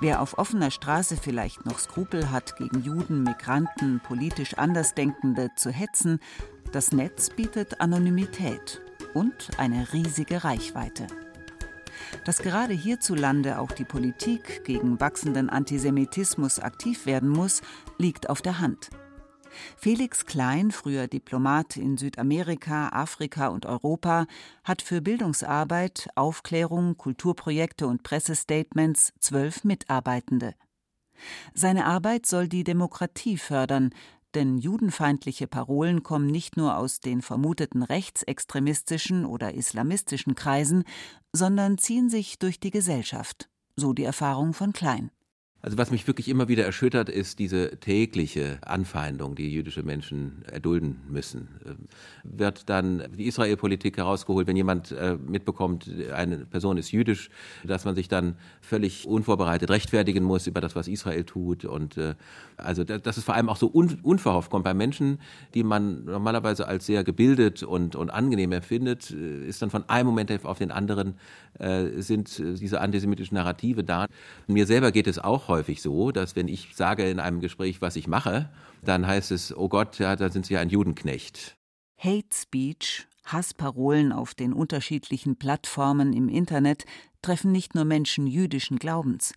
Wer 0.00 0.20
auf 0.20 0.38
offener 0.38 0.72
Straße 0.72 1.16
vielleicht 1.16 1.66
noch 1.66 1.78
Skrupel 1.78 2.32
hat, 2.32 2.56
gegen 2.56 2.82
Juden, 2.82 3.22
Migranten, 3.22 4.00
politisch 4.00 4.54
Andersdenkende 4.54 5.50
zu 5.54 5.70
hetzen, 5.70 6.18
das 6.72 6.90
Netz 6.90 7.30
bietet 7.30 7.80
Anonymität 7.80 8.80
und 9.14 9.50
eine 9.56 9.92
riesige 9.92 10.42
Reichweite. 10.42 11.06
Dass 12.24 12.38
gerade 12.38 12.74
hierzulande 12.74 13.60
auch 13.60 13.70
die 13.70 13.84
Politik 13.84 14.64
gegen 14.64 14.98
wachsenden 14.98 15.48
Antisemitismus 15.48 16.58
aktiv 16.58 17.06
werden 17.06 17.28
muss, 17.28 17.62
liegt 17.98 18.28
auf 18.30 18.42
der 18.42 18.58
Hand. 18.58 18.90
Felix 19.76 20.26
Klein, 20.26 20.70
früher 20.70 21.06
Diplomat 21.06 21.76
in 21.76 21.96
Südamerika, 21.96 22.88
Afrika 22.90 23.48
und 23.48 23.66
Europa, 23.66 24.26
hat 24.64 24.82
für 24.82 25.00
Bildungsarbeit, 25.00 26.08
Aufklärung, 26.14 26.96
Kulturprojekte 26.96 27.86
und 27.86 28.02
Pressestatements 28.02 29.12
zwölf 29.20 29.64
Mitarbeitende. 29.64 30.54
Seine 31.54 31.86
Arbeit 31.86 32.26
soll 32.26 32.48
die 32.48 32.64
Demokratie 32.64 33.38
fördern, 33.38 33.90
denn 34.34 34.58
judenfeindliche 34.58 35.46
Parolen 35.46 36.02
kommen 36.02 36.26
nicht 36.26 36.56
nur 36.56 36.76
aus 36.76 37.00
den 37.00 37.22
vermuteten 37.22 37.82
rechtsextremistischen 37.82 39.24
oder 39.24 39.54
islamistischen 39.54 40.34
Kreisen, 40.34 40.84
sondern 41.32 41.78
ziehen 41.78 42.10
sich 42.10 42.38
durch 42.38 42.60
die 42.60 42.70
Gesellschaft, 42.70 43.48
so 43.76 43.92
die 43.92 44.04
Erfahrung 44.04 44.52
von 44.52 44.72
Klein. 44.72 45.10
Also 45.60 45.76
was 45.76 45.90
mich 45.90 46.06
wirklich 46.06 46.28
immer 46.28 46.46
wieder 46.46 46.64
erschüttert, 46.64 47.08
ist 47.08 47.40
diese 47.40 47.78
tägliche 47.78 48.58
Anfeindung, 48.64 49.34
die 49.34 49.52
jüdische 49.52 49.82
Menschen 49.82 50.44
erdulden 50.48 51.00
müssen. 51.08 51.48
Ähm, 51.66 51.76
wird 52.22 52.68
dann 52.68 53.02
die 53.16 53.26
Israel-Politik 53.26 53.96
herausgeholt, 53.96 54.46
wenn 54.46 54.54
jemand 54.54 54.92
äh, 54.92 55.16
mitbekommt, 55.16 55.90
eine 56.14 56.38
Person 56.38 56.76
ist 56.76 56.92
jüdisch, 56.92 57.28
dass 57.64 57.84
man 57.84 57.96
sich 57.96 58.06
dann 58.06 58.36
völlig 58.60 59.08
unvorbereitet 59.08 59.68
rechtfertigen 59.68 60.22
muss 60.22 60.46
über 60.46 60.60
das, 60.60 60.76
was 60.76 60.86
Israel 60.86 61.24
tut. 61.24 61.64
Und 61.64 61.96
äh, 61.96 62.14
also 62.56 62.84
dass 62.84 63.16
es 63.16 63.24
vor 63.24 63.34
allem 63.34 63.48
auch 63.48 63.56
so 63.56 63.66
unverhofft 63.66 64.52
kommt 64.52 64.62
bei 64.62 64.74
Menschen, 64.74 65.18
die 65.54 65.64
man 65.64 66.04
normalerweise 66.04 66.68
als 66.68 66.86
sehr 66.86 67.02
gebildet 67.02 67.64
und, 67.64 67.96
und 67.96 68.10
angenehm 68.10 68.52
empfindet, 68.52 69.10
äh, 69.10 69.48
ist 69.48 69.60
dann 69.60 69.70
von 69.70 69.88
einem 69.88 70.06
Moment 70.06 70.28
auf 70.44 70.58
den 70.58 70.70
anderen 70.70 71.14
sind 71.96 72.38
diese 72.38 72.80
antisemitischen 72.80 73.34
Narrative 73.34 73.82
da. 73.82 74.06
Mir 74.46 74.64
selber 74.64 74.92
geht 74.92 75.08
es 75.08 75.18
auch 75.18 75.47
häufig 75.48 75.82
so, 75.82 76.12
dass 76.12 76.36
wenn 76.36 76.48
ich 76.48 76.74
sage 76.74 77.08
in 77.08 77.20
einem 77.20 77.40
Gespräch, 77.40 77.80
was 77.80 77.96
ich 77.96 78.06
mache, 78.06 78.50
dann 78.82 79.06
heißt 79.06 79.32
es, 79.32 79.56
oh 79.56 79.68
Gott, 79.68 79.98
ja, 79.98 80.16
da 80.16 80.30
sind 80.30 80.46
Sie 80.46 80.56
ein 80.56 80.68
Judenknecht. 80.68 81.56
Hate 81.98 82.28
Speech, 82.32 83.06
Hassparolen 83.24 84.12
auf 84.12 84.34
den 84.34 84.52
unterschiedlichen 84.52 85.36
Plattformen 85.36 86.12
im 86.12 86.28
Internet 86.28 86.84
treffen 87.22 87.50
nicht 87.52 87.74
nur 87.74 87.84
Menschen 87.84 88.26
jüdischen 88.26 88.78
Glaubens. 88.78 89.32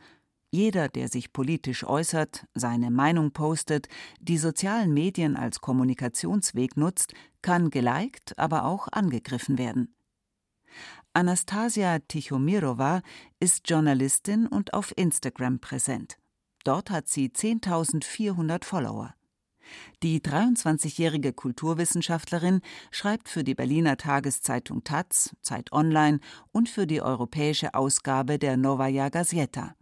Jeder, 0.52 0.90
der 0.90 1.08
sich 1.08 1.32
politisch 1.32 1.86
äußert, 1.86 2.46
seine 2.54 2.92
Meinung 2.92 3.32
postet, 3.32 3.88
die 4.20 4.38
sozialen 4.38 4.94
Medien 4.94 5.38
als 5.38 5.62
Kommunikationsweg 5.62 6.76
nutzt, 6.76 7.14
kann 7.42 7.70
geliked, 7.70 8.38
aber 8.38 8.66
auch 8.66 8.90
angegriffen 8.92 9.58
werden. 9.58 9.96
Anastasia 11.14 12.00
Tichomirova 12.00 13.02
ist 13.42 13.70
Journalistin 13.70 14.48
und 14.48 14.74
auf 14.74 14.94
Instagram 14.96 15.60
präsent. 15.60 16.18
Dort 16.64 16.90
hat 16.90 17.10
sie 17.10 17.28
10.400 17.28 18.64
Follower. 18.64 19.14
Die 20.04 20.22
23-jährige 20.22 21.34
Kulturwissenschaftlerin 21.34 22.62
schreibt 22.92 23.28
für 23.28 23.44
die 23.44 23.56
Berliner 23.56 23.98
Tageszeitung 23.98 24.86
Taz, 24.86 25.36
Zeit 25.42 25.74
Online 25.74 26.22
und 26.54 26.70
für 26.70 26.88
die 26.88 27.02
europäische 27.02 27.74
Ausgabe 27.74 28.40
der 28.40 28.56
Novaya 28.56 29.10
Gazeta. 29.10 29.76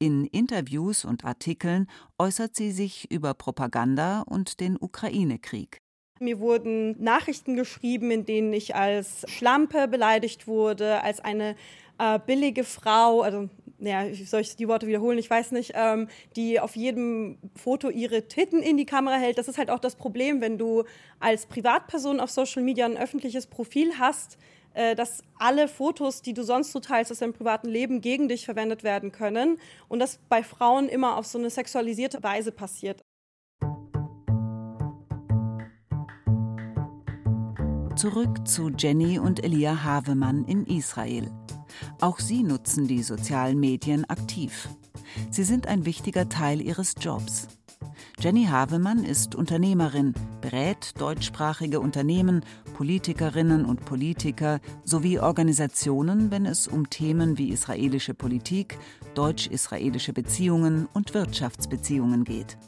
In 0.00 0.26
Interviews 0.26 1.04
und 1.04 1.24
Artikeln 1.24 1.86
äußert 2.18 2.56
sie 2.56 2.72
sich 2.72 3.08
über 3.12 3.34
Propaganda 3.34 4.22
und 4.22 4.58
den 4.58 4.76
Ukraine-Krieg. 4.76 5.82
Mir 6.22 6.40
wurden 6.40 7.02
Nachrichten 7.02 7.56
geschrieben, 7.56 8.10
in 8.10 8.24
denen 8.24 8.52
ich 8.52 8.74
als 8.74 9.24
Schlampe 9.28 9.88
beleidigt 9.88 10.46
wurde, 10.46 11.02
als 11.02 11.20
eine 11.20 11.56
äh, 11.98 12.18
billige 12.24 12.64
Frau, 12.64 13.20
also 13.22 13.48
ja, 13.78 14.04
soll 14.14 14.42
ich 14.42 14.56
die 14.56 14.68
Worte 14.68 14.86
wiederholen? 14.86 15.18
Ich 15.18 15.28
weiß 15.28 15.50
nicht, 15.52 15.72
ähm, 15.74 16.08
die 16.36 16.60
auf 16.60 16.76
jedem 16.76 17.38
Foto 17.56 17.90
ihre 17.90 18.28
Titten 18.28 18.62
in 18.62 18.76
die 18.76 18.86
Kamera 18.86 19.16
hält. 19.16 19.38
Das 19.38 19.48
ist 19.48 19.58
halt 19.58 19.70
auch 19.70 19.80
das 19.80 19.96
Problem, 19.96 20.40
wenn 20.40 20.56
du 20.56 20.84
als 21.18 21.46
Privatperson 21.46 22.20
auf 22.20 22.30
Social 22.30 22.62
Media 22.62 22.86
ein 22.86 22.96
öffentliches 22.96 23.48
Profil 23.48 23.98
hast, 23.98 24.38
äh, 24.74 24.94
dass 24.94 25.22
alle 25.36 25.66
Fotos, 25.66 26.22
die 26.22 26.32
du 26.32 26.44
sonst 26.44 26.72
so 26.72 26.80
teilst 26.80 27.10
aus 27.10 27.18
deinem 27.18 27.32
privaten 27.32 27.68
Leben, 27.68 28.00
gegen 28.00 28.28
dich 28.28 28.44
verwendet 28.44 28.84
werden 28.84 29.10
können 29.10 29.58
und 29.88 29.98
das 29.98 30.20
bei 30.28 30.42
Frauen 30.42 30.88
immer 30.88 31.16
auf 31.16 31.26
so 31.26 31.38
eine 31.38 31.50
sexualisierte 31.50 32.22
Weise 32.22 32.52
passiert. 32.52 33.02
Zurück 38.02 38.48
zu 38.48 38.68
Jenny 38.76 39.20
und 39.20 39.44
Elia 39.44 39.84
Havemann 39.84 40.44
in 40.46 40.66
Israel. 40.66 41.30
Auch 42.00 42.18
sie 42.18 42.42
nutzen 42.42 42.88
die 42.88 43.00
sozialen 43.00 43.60
Medien 43.60 44.10
aktiv. 44.10 44.68
Sie 45.30 45.44
sind 45.44 45.68
ein 45.68 45.84
wichtiger 45.84 46.28
Teil 46.28 46.60
ihres 46.60 46.96
Jobs. 46.98 47.46
Jenny 48.18 48.46
Havemann 48.46 49.04
ist 49.04 49.36
Unternehmerin, 49.36 50.14
berät 50.40 51.00
deutschsprachige 51.00 51.78
Unternehmen, 51.78 52.44
Politikerinnen 52.74 53.64
und 53.64 53.84
Politiker 53.84 54.58
sowie 54.82 55.20
Organisationen, 55.20 56.32
wenn 56.32 56.44
es 56.44 56.66
um 56.66 56.90
Themen 56.90 57.38
wie 57.38 57.50
israelische 57.50 58.14
Politik, 58.14 58.80
deutsch-israelische 59.14 60.12
Beziehungen 60.12 60.88
und 60.92 61.14
Wirtschaftsbeziehungen 61.14 62.24
geht. 62.24 62.58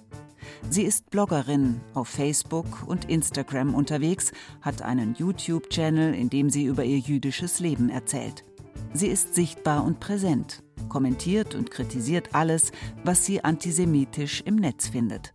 Sie 0.70 0.82
ist 0.82 1.10
Bloggerin, 1.10 1.80
auf 1.94 2.08
Facebook 2.08 2.86
und 2.86 3.08
Instagram 3.08 3.74
unterwegs, 3.74 4.32
hat 4.60 4.82
einen 4.82 5.14
YouTube-Channel, 5.14 6.14
in 6.14 6.30
dem 6.30 6.50
sie 6.50 6.64
über 6.64 6.84
ihr 6.84 6.98
jüdisches 6.98 7.60
Leben 7.60 7.90
erzählt. 7.90 8.44
Sie 8.92 9.08
ist 9.08 9.34
sichtbar 9.34 9.84
und 9.84 10.00
präsent, 10.00 10.62
kommentiert 10.88 11.54
und 11.54 11.70
kritisiert 11.70 12.30
alles, 12.32 12.72
was 13.04 13.24
sie 13.24 13.44
antisemitisch 13.44 14.42
im 14.42 14.56
Netz 14.56 14.88
findet. 14.88 15.32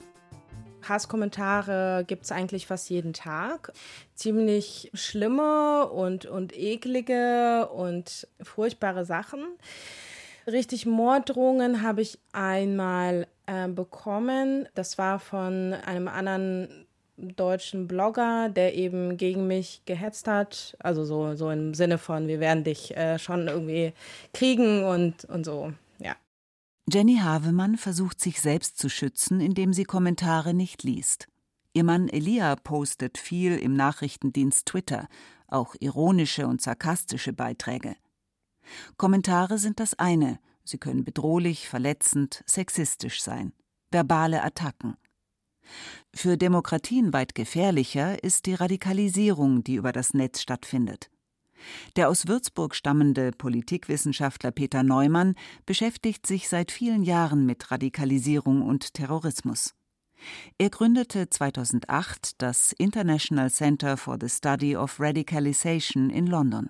Hasskommentare 0.88 2.04
gibt 2.08 2.24
es 2.24 2.32
eigentlich 2.32 2.68
fast 2.68 2.90
jeden 2.90 3.14
Tag. 3.14 3.72
Ziemlich 4.16 4.90
schlimme 4.94 5.90
und, 5.90 6.26
und 6.26 6.58
eklige 6.58 7.70
und 7.70 8.28
furchtbare 8.42 9.06
Sachen. 9.06 9.42
Richtig 10.48 10.86
Morddrohungen 10.86 11.84
habe 11.84 12.02
ich 12.02 12.18
einmal 12.32 13.28
äh, 13.50 13.68
bekommen. 13.68 14.68
Das 14.76 15.00
war 15.00 15.18
von 15.18 15.74
einem 15.74 16.08
anderen 16.08 16.86
deutschen 17.18 17.88
Blogger, 17.88 18.50
der 18.50 18.76
eben 18.76 19.18
gegen 19.18 19.48
mich 19.48 19.82
gehetzt 19.86 20.28
hat. 20.28 20.78
Also 20.80 21.04
so, 21.04 21.36
so 21.36 21.50
im 21.50 21.74
Sinne 21.74 21.98
von, 21.98 22.28
wir 22.28 22.40
werden 22.40 22.64
dich 22.64 22.96
äh, 22.96 23.18
schon 23.18 23.48
irgendwie 23.48 23.94
kriegen 24.34 24.84
und, 24.84 25.26
und 25.26 25.46
so, 25.46 25.74
ja. 25.98 26.16
Jenny 26.92 27.18
Havemann 27.18 27.78
versucht 27.78 28.22
sich 28.22 28.40
selbst 28.40 28.78
zu 28.78 28.88
schützen, 28.88 29.42
indem 29.42 29.74
sie 29.74 29.84
Kommentare 29.84 30.54
nicht 30.54 30.84
liest. 30.84 31.28
Ihr 31.74 31.84
Mann 31.84 32.08
Elia 32.08 32.56
postet 32.56 33.18
viel 33.18 33.58
im 33.58 33.74
Nachrichtendienst 33.76 34.68
Twitter, 34.68 35.08
auch 35.48 35.76
ironische 35.80 36.46
und 36.46 36.62
sarkastische 36.62 37.34
Beiträge. 37.34 37.96
Kommentare 38.98 39.58
sind 39.58 39.80
das 39.80 39.98
eine, 39.98 40.40
sie 40.70 40.78
können 40.78 41.04
bedrohlich, 41.04 41.68
verletzend, 41.68 42.44
sexistisch 42.46 43.22
sein. 43.22 43.54
Verbale 43.92 44.44
Attacken. 44.44 44.96
Für 46.14 46.38
Demokratien 46.38 47.14
weit 47.14 47.36
gefährlicher 47.36 48.24
ist 48.24 48.46
die 48.46 48.56
Radikalisierung, 48.56 49.64
die 49.64 49.76
über 49.76 49.92
das 49.92 50.14
Netz 50.14 50.42
stattfindet. 50.42 51.10
Der 51.96 52.10
aus 52.10 52.28
Würzburg 52.28 52.74
stammende 52.74 53.32
Politikwissenschaftler 53.32 54.52
Peter 54.52 54.84
Neumann 54.84 55.36
beschäftigt 55.66 56.26
sich 56.26 56.48
seit 56.48 56.72
vielen 56.72 57.04
Jahren 57.04 57.46
mit 57.46 57.70
Radikalisierung 57.70 58.62
und 58.62 58.94
Terrorismus. 58.94 59.76
Er 60.58 60.70
gründete 60.70 61.30
2008 61.30 62.42
das 62.42 62.74
International 62.74 63.50
Center 63.50 63.98
for 63.98 64.18
the 64.20 64.30
Study 64.30 64.76
of 64.76 65.00
Radicalization 65.00 66.10
in 66.10 66.28
London. 66.28 66.70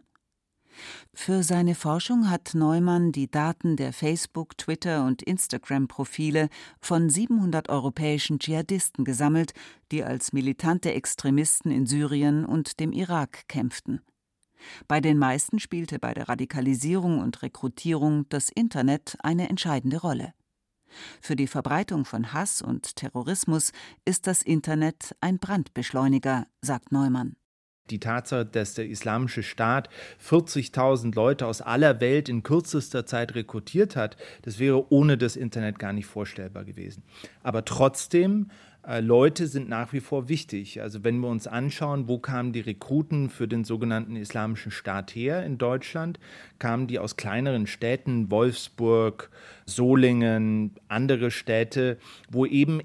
Für 1.14 1.44
seine 1.44 1.76
Forschung 1.76 2.30
hat 2.30 2.52
Neumann 2.54 3.12
die 3.12 3.30
Daten 3.30 3.76
der 3.76 3.94
Facebook-, 3.94 4.58
Twitter- 4.58 5.06
und 5.06 5.22
Instagram-Profile 5.22 6.50
von 6.80 7.10
700 7.10 7.70
europäischen 7.70 8.40
Dschihadisten 8.40 9.04
gesammelt, 9.06 9.54
die 9.92 10.04
als 10.04 10.34
militante 10.34 10.94
Extremisten 10.94 11.72
in 11.72 11.86
Syrien 11.86 12.46
und 12.46 12.80
dem 12.80 12.92
Irak 12.92 13.48
kämpften. 13.48 14.02
Bei 14.88 15.00
den 15.00 15.18
meisten 15.18 15.60
spielte 15.60 16.00
bei 16.00 16.14
der 16.14 16.30
Radikalisierung 16.30 17.20
und 17.20 17.42
Rekrutierung 17.42 18.28
das 18.30 18.50
Internet 18.50 19.18
eine 19.24 19.50
entscheidende 19.50 19.98
Rolle. 19.98 20.34
Für 21.22 21.36
die 21.36 21.48
Verbreitung 21.48 22.04
von 22.04 22.34
Hass 22.34 22.62
und 22.62 22.96
Terrorismus 22.96 23.72
ist 24.06 24.28
das 24.28 24.42
Internet 24.42 25.16
ein 25.22 25.38
Brandbeschleuniger, 25.38 26.48
sagt 26.62 26.92
Neumann 26.92 27.36
die 27.92 28.00
Tatsache, 28.00 28.46
dass 28.46 28.74
der 28.74 28.88
Islamische 28.88 29.44
Staat 29.44 29.90
40.000 30.26 31.16
Leute 31.16 31.48
aus 31.48 31.62
aller 31.62 32.00
Welt 32.02 32.30
in 32.30 32.44
kürzester 32.44 33.06
Zeit 33.06 33.36
rekrutiert 33.36 33.96
hat, 33.96 34.18
das 34.44 34.60
wäre 34.60 34.92
ohne 34.92 35.18
das 35.18 35.36
Internet 35.36 35.80
gar 35.80 35.94
nicht 35.94 36.06
vorstellbar 36.06 36.66
gewesen. 36.66 37.04
Aber 37.44 37.66
trotzdem 37.66 38.50
äh, 38.88 39.02
Leute 39.02 39.48
sind 39.48 39.70
nach 39.70 39.94
wie 39.94 40.00
vor 40.00 40.30
wichtig. 40.30 40.82
Also 40.82 41.04
wenn 41.04 41.20
wir 41.20 41.28
uns 41.28 41.48
anschauen, 41.48 42.08
wo 42.08 42.18
kamen 42.18 42.54
die 42.54 42.62
Rekruten 42.62 43.30
für 43.30 43.48
den 43.48 43.64
sogenannten 43.64 44.16
Islamischen 44.16 44.72
Staat 44.72 45.12
her 45.16 45.46
in 45.46 45.58
Deutschland, 45.58 46.20
kamen 46.60 46.88
die 46.88 47.00
aus 47.00 47.18
kleineren 47.18 47.68
Städten, 47.68 48.32
Wolfsburg, 48.32 49.30
Solingen, 49.66 50.76
andere 50.88 51.30
Städte, 51.30 51.98
wo 52.30 52.46
eben 52.46 52.82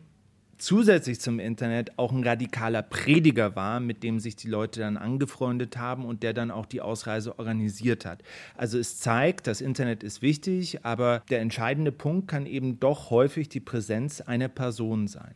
zusätzlich 0.58 1.20
zum 1.20 1.38
Internet 1.38 1.98
auch 1.98 2.12
ein 2.12 2.24
radikaler 2.24 2.82
Prediger 2.82 3.56
war, 3.56 3.80
mit 3.80 4.02
dem 4.02 4.20
sich 4.20 4.36
die 4.36 4.48
Leute 4.48 4.80
dann 4.80 4.96
angefreundet 4.96 5.76
haben 5.76 6.04
und 6.04 6.22
der 6.22 6.32
dann 6.32 6.50
auch 6.50 6.66
die 6.66 6.80
Ausreise 6.80 7.38
organisiert 7.38 8.04
hat. 8.04 8.22
Also 8.56 8.78
es 8.78 8.98
zeigt, 8.98 9.46
das 9.46 9.60
Internet 9.60 10.02
ist 10.02 10.22
wichtig, 10.22 10.84
aber 10.84 11.22
der 11.30 11.40
entscheidende 11.40 11.92
Punkt 11.92 12.28
kann 12.28 12.46
eben 12.46 12.80
doch 12.80 13.10
häufig 13.10 13.48
die 13.48 13.60
Präsenz 13.60 14.20
einer 14.20 14.48
Person 14.48 15.06
sein. 15.06 15.34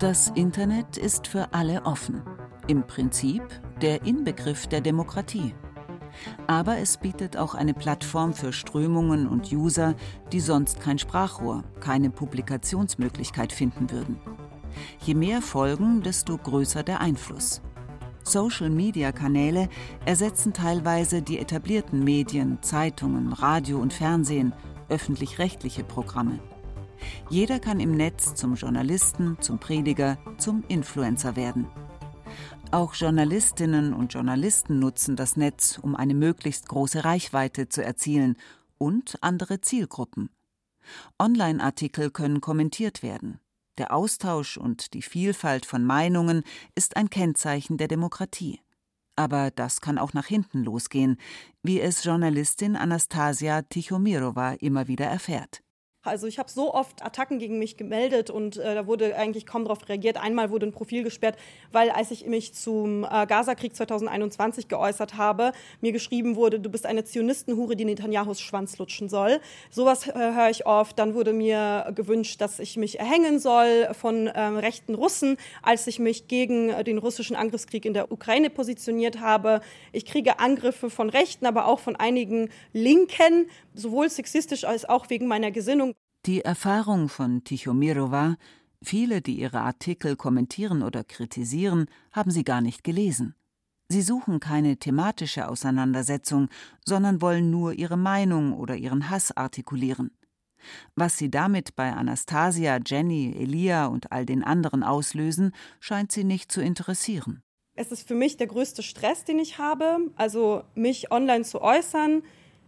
Das 0.00 0.28
Internet 0.34 0.96
ist 0.96 1.26
für 1.26 1.54
alle 1.54 1.82
offen. 1.86 2.22
Im 2.66 2.86
Prinzip 2.86 3.42
der 3.80 4.04
Inbegriff 4.04 4.66
der 4.66 4.80
Demokratie. 4.80 5.54
Aber 6.46 6.78
es 6.78 6.96
bietet 6.96 7.36
auch 7.36 7.54
eine 7.54 7.74
Plattform 7.74 8.34
für 8.34 8.52
Strömungen 8.52 9.26
und 9.26 9.52
User, 9.52 9.94
die 10.32 10.40
sonst 10.40 10.80
kein 10.80 10.98
Sprachrohr, 10.98 11.64
keine 11.80 12.10
Publikationsmöglichkeit 12.10 13.52
finden 13.52 13.90
würden. 13.90 14.18
Je 15.00 15.14
mehr 15.14 15.42
Folgen, 15.42 16.02
desto 16.02 16.36
größer 16.36 16.82
der 16.82 17.00
Einfluss. 17.00 17.62
Social-Media-Kanäle 18.24 19.68
ersetzen 20.04 20.52
teilweise 20.52 21.22
die 21.22 21.38
etablierten 21.38 22.02
Medien, 22.02 22.58
Zeitungen, 22.62 23.32
Radio 23.32 23.78
und 23.78 23.92
Fernsehen, 23.92 24.54
öffentlich-rechtliche 24.88 25.84
Programme. 25.84 26.38
Jeder 27.28 27.58
kann 27.58 27.80
im 27.80 27.92
Netz 27.92 28.34
zum 28.34 28.54
Journalisten, 28.54 29.36
zum 29.40 29.58
Prediger, 29.58 30.16
zum 30.38 30.64
Influencer 30.68 31.36
werden. 31.36 31.66
Auch 32.74 32.94
Journalistinnen 32.94 33.94
und 33.94 34.14
Journalisten 34.14 34.80
nutzen 34.80 35.14
das 35.14 35.36
Netz, 35.36 35.78
um 35.80 35.94
eine 35.94 36.12
möglichst 36.12 36.68
große 36.68 37.04
Reichweite 37.04 37.68
zu 37.68 37.84
erzielen 37.84 38.36
und 38.78 39.16
andere 39.20 39.60
Zielgruppen. 39.60 40.28
Online-Artikel 41.16 42.10
können 42.10 42.40
kommentiert 42.40 43.04
werden. 43.04 43.38
Der 43.78 43.94
Austausch 43.94 44.56
und 44.56 44.92
die 44.92 45.02
Vielfalt 45.02 45.66
von 45.66 45.84
Meinungen 45.84 46.42
ist 46.74 46.96
ein 46.96 47.10
Kennzeichen 47.10 47.76
der 47.76 47.86
Demokratie. 47.86 48.60
Aber 49.14 49.52
das 49.52 49.80
kann 49.80 49.96
auch 49.96 50.12
nach 50.12 50.26
hinten 50.26 50.64
losgehen, 50.64 51.18
wie 51.62 51.80
es 51.80 52.02
Journalistin 52.02 52.74
Anastasia 52.74 53.62
Tichomirova 53.62 54.54
immer 54.54 54.88
wieder 54.88 55.06
erfährt. 55.06 55.63
Also 56.04 56.26
ich 56.26 56.38
habe 56.38 56.50
so 56.50 56.74
oft 56.74 57.02
Attacken 57.02 57.38
gegen 57.38 57.58
mich 57.58 57.78
gemeldet 57.78 58.28
und 58.28 58.58
äh, 58.58 58.74
da 58.74 58.86
wurde 58.86 59.16
eigentlich 59.16 59.46
kaum 59.46 59.64
darauf 59.64 59.88
reagiert. 59.88 60.18
Einmal 60.18 60.50
wurde 60.50 60.66
ein 60.66 60.72
Profil 60.72 61.02
gesperrt, 61.02 61.38
weil 61.72 61.88
als 61.88 62.10
ich 62.10 62.26
mich 62.26 62.52
zum 62.52 63.04
äh, 63.04 63.26
Gazakrieg 63.26 63.74
2021 63.74 64.68
geäußert 64.68 65.16
habe, 65.16 65.52
mir 65.80 65.92
geschrieben 65.92 66.36
wurde, 66.36 66.60
du 66.60 66.68
bist 66.68 66.84
eine 66.84 67.04
Zionistenhure, 67.04 67.74
die 67.74 67.86
Netanyahus 67.86 68.42
Schwanz 68.42 68.76
lutschen 68.76 69.08
soll. 69.08 69.40
Sowas 69.70 70.06
äh, 70.06 70.12
höre 70.12 70.50
ich 70.50 70.66
oft. 70.66 70.98
Dann 70.98 71.14
wurde 71.14 71.32
mir 71.32 71.90
gewünscht, 71.94 72.38
dass 72.42 72.58
ich 72.58 72.76
mich 72.76 73.00
erhängen 73.00 73.38
soll 73.38 73.88
von 73.94 74.30
ähm, 74.34 74.58
rechten 74.58 74.94
Russen, 74.94 75.38
als 75.62 75.86
ich 75.86 75.98
mich 75.98 76.28
gegen 76.28 76.68
äh, 76.68 76.84
den 76.84 76.98
russischen 76.98 77.34
Angriffskrieg 77.34 77.86
in 77.86 77.94
der 77.94 78.12
Ukraine 78.12 78.50
positioniert 78.50 79.20
habe. 79.20 79.62
Ich 79.92 80.04
kriege 80.04 80.38
Angriffe 80.38 80.90
von 80.90 81.08
Rechten, 81.08 81.46
aber 81.46 81.66
auch 81.66 81.80
von 81.80 81.96
einigen 81.96 82.50
Linken, 82.74 83.48
sowohl 83.72 84.10
sexistisch 84.10 84.64
als 84.64 84.86
auch 84.86 85.08
wegen 85.08 85.26
meiner 85.26 85.50
Gesinnung. 85.50 85.93
Die 86.26 86.40
Erfahrung 86.40 87.10
von 87.10 87.44
Tichomirova, 87.44 88.36
viele, 88.82 89.20
die 89.20 89.38
ihre 89.38 89.60
Artikel 89.60 90.16
kommentieren 90.16 90.82
oder 90.82 91.04
kritisieren, 91.04 91.84
haben 92.12 92.30
sie 92.30 92.44
gar 92.44 92.62
nicht 92.62 92.82
gelesen. 92.82 93.34
Sie 93.88 94.00
suchen 94.00 94.40
keine 94.40 94.78
thematische 94.78 95.46
Auseinandersetzung, 95.46 96.48
sondern 96.82 97.20
wollen 97.20 97.50
nur 97.50 97.74
ihre 97.74 97.98
Meinung 97.98 98.54
oder 98.54 98.74
ihren 98.74 99.10
Hass 99.10 99.36
artikulieren. 99.36 100.12
Was 100.96 101.18
sie 101.18 101.30
damit 101.30 101.76
bei 101.76 101.92
Anastasia, 101.92 102.78
Jenny, 102.82 103.34
Elia 103.38 103.84
und 103.84 104.10
all 104.10 104.24
den 104.24 104.42
anderen 104.42 104.82
auslösen, 104.82 105.52
scheint 105.78 106.10
sie 106.10 106.24
nicht 106.24 106.50
zu 106.50 106.62
interessieren. 106.62 107.42
Es 107.74 107.92
ist 107.92 108.08
für 108.08 108.14
mich 108.14 108.38
der 108.38 108.46
größte 108.46 108.82
Stress, 108.82 109.24
den 109.24 109.38
ich 109.38 109.58
habe, 109.58 109.98
also 110.16 110.64
mich 110.74 111.10
online 111.10 111.44
zu 111.44 111.60
äußern, 111.60 112.22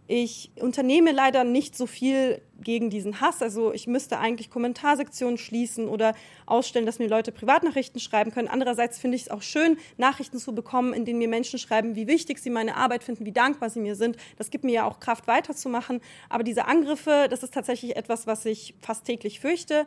ich 0.07 0.51
unternehme 0.59 1.11
leider 1.11 1.43
nicht 1.43 1.75
so 1.75 1.85
viel 1.85 2.41
gegen 2.59 2.89
diesen 2.89 3.19
Hass. 3.19 3.41
Also 3.41 3.73
ich 3.73 3.87
müsste 3.87 4.19
eigentlich 4.19 4.49
Kommentarsektionen 4.49 5.37
schließen 5.37 5.89
oder 5.89 6.15
ausstellen, 6.45 6.85
dass 6.85 6.97
mir 6.97 7.09
Leute 7.09 7.33
Privatnachrichten 7.33 7.99
schreiben 7.99 8.31
können. 8.31 8.47
Andererseits 8.47 8.97
finde 8.99 9.17
ich 9.17 9.23
es 9.23 9.29
auch 9.29 9.41
schön, 9.41 9.77
Nachrichten 9.97 10.39
zu 10.39 10.55
bekommen, 10.55 10.93
in 10.93 11.03
denen 11.03 11.19
mir 11.19 11.27
Menschen 11.27 11.59
schreiben, 11.59 11.95
wie 11.95 12.07
wichtig 12.07 12.39
sie 12.39 12.49
meine 12.49 12.77
Arbeit 12.77 13.03
finden, 13.03 13.25
wie 13.25 13.33
dankbar 13.33 13.69
sie 13.69 13.81
mir 13.81 13.95
sind. 13.95 14.15
Das 14.37 14.49
gibt 14.49 14.63
mir 14.63 14.71
ja 14.71 14.85
auch 14.85 14.99
Kraft, 14.99 15.27
weiterzumachen. 15.27 15.99
Aber 16.29 16.43
diese 16.43 16.65
Angriffe, 16.65 17.27
das 17.29 17.43
ist 17.43 17.53
tatsächlich 17.53 17.97
etwas, 17.97 18.27
was 18.27 18.45
ich 18.45 18.75
fast 18.81 19.03
täglich 19.03 19.41
fürchte. 19.41 19.85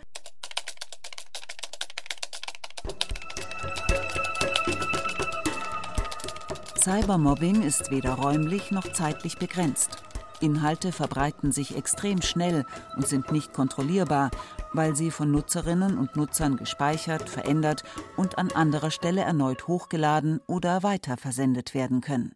Cybermobbing 6.83 7.63
ist 7.63 7.91
weder 7.91 8.15
räumlich 8.15 8.71
noch 8.71 8.91
zeitlich 8.93 9.37
begrenzt. 9.37 10.10
Inhalte 10.41 10.93
verbreiten 10.93 11.53
sich 11.53 11.77
extrem 11.77 12.23
schnell 12.23 12.65
und 12.97 13.07
sind 13.07 13.31
nicht 13.33 13.53
kontrollierbar, 13.53 14.31
weil 14.73 14.97
sie 14.97 15.11
von 15.11 15.31
Nutzerinnen 15.31 15.99
und 15.99 16.17
Nutzern 16.17 16.57
gespeichert, 16.57 17.29
verändert 17.29 17.85
und 18.17 18.39
an 18.39 18.51
anderer 18.53 18.91
Stelle 18.91 19.23
erneut 19.23 19.69
hochgeladen 19.69 20.41
oder 20.47 20.83
weiterversendet 20.83 21.75
werden 21.75 22.01
können. 22.01 22.35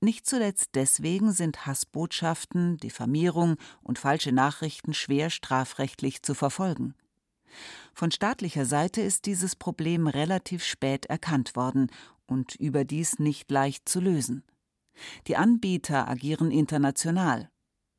Nicht 0.00 0.26
zuletzt 0.26 0.70
deswegen 0.74 1.32
sind 1.32 1.66
Hassbotschaften, 1.66 2.76
Diffamierung 2.76 3.56
und 3.82 3.98
falsche 3.98 4.30
Nachrichten 4.30 4.94
schwer 4.94 5.28
strafrechtlich 5.28 6.22
zu 6.22 6.34
verfolgen. 6.34 6.94
Von 7.94 8.12
staatlicher 8.12 8.64
Seite 8.64 9.00
ist 9.00 9.26
dieses 9.26 9.56
Problem 9.56 10.06
relativ 10.06 10.62
spät 10.62 11.06
erkannt 11.06 11.56
worden 11.56 11.90
und 12.26 12.54
überdies 12.54 13.18
nicht 13.18 13.50
leicht 13.50 13.88
zu 13.88 14.00
lösen. 14.00 14.44
Die 15.26 15.36
Anbieter 15.36 16.08
agieren 16.08 16.50
international. 16.50 17.50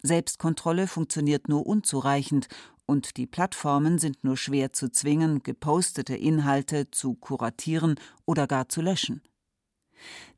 Selbstkontrolle 0.02 0.88
funktioniert 0.88 1.50
nur 1.50 1.66
unzureichend 1.66 2.48
und 2.86 3.18
die 3.18 3.28
Plattformen 3.28 4.00
sind 4.00 4.24
nur 4.24 4.38
schwer 4.38 4.74
zu 4.74 4.90
zwingen, 4.90 5.44
gepostete 5.44 6.16
Inhalte 6.16 6.90
zu 6.90 7.14
kuratieren 7.14 8.00
oder 8.26 8.48
gar 8.48 8.70
zu 8.70 8.82
löschen. 8.82 9.22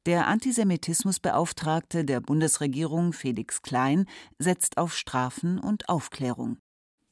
Der 0.06 0.28
Antisemitismusbeauftragte 0.28 2.04
der 2.04 2.22
Bundesregierung 2.22 3.14
Felix 3.14 3.62
Klein 3.62 4.06
setzt 4.40 4.78
auf 4.78 4.96
Strafen 4.96 5.60
und 5.60 5.90
Aufklärung. 5.90 6.58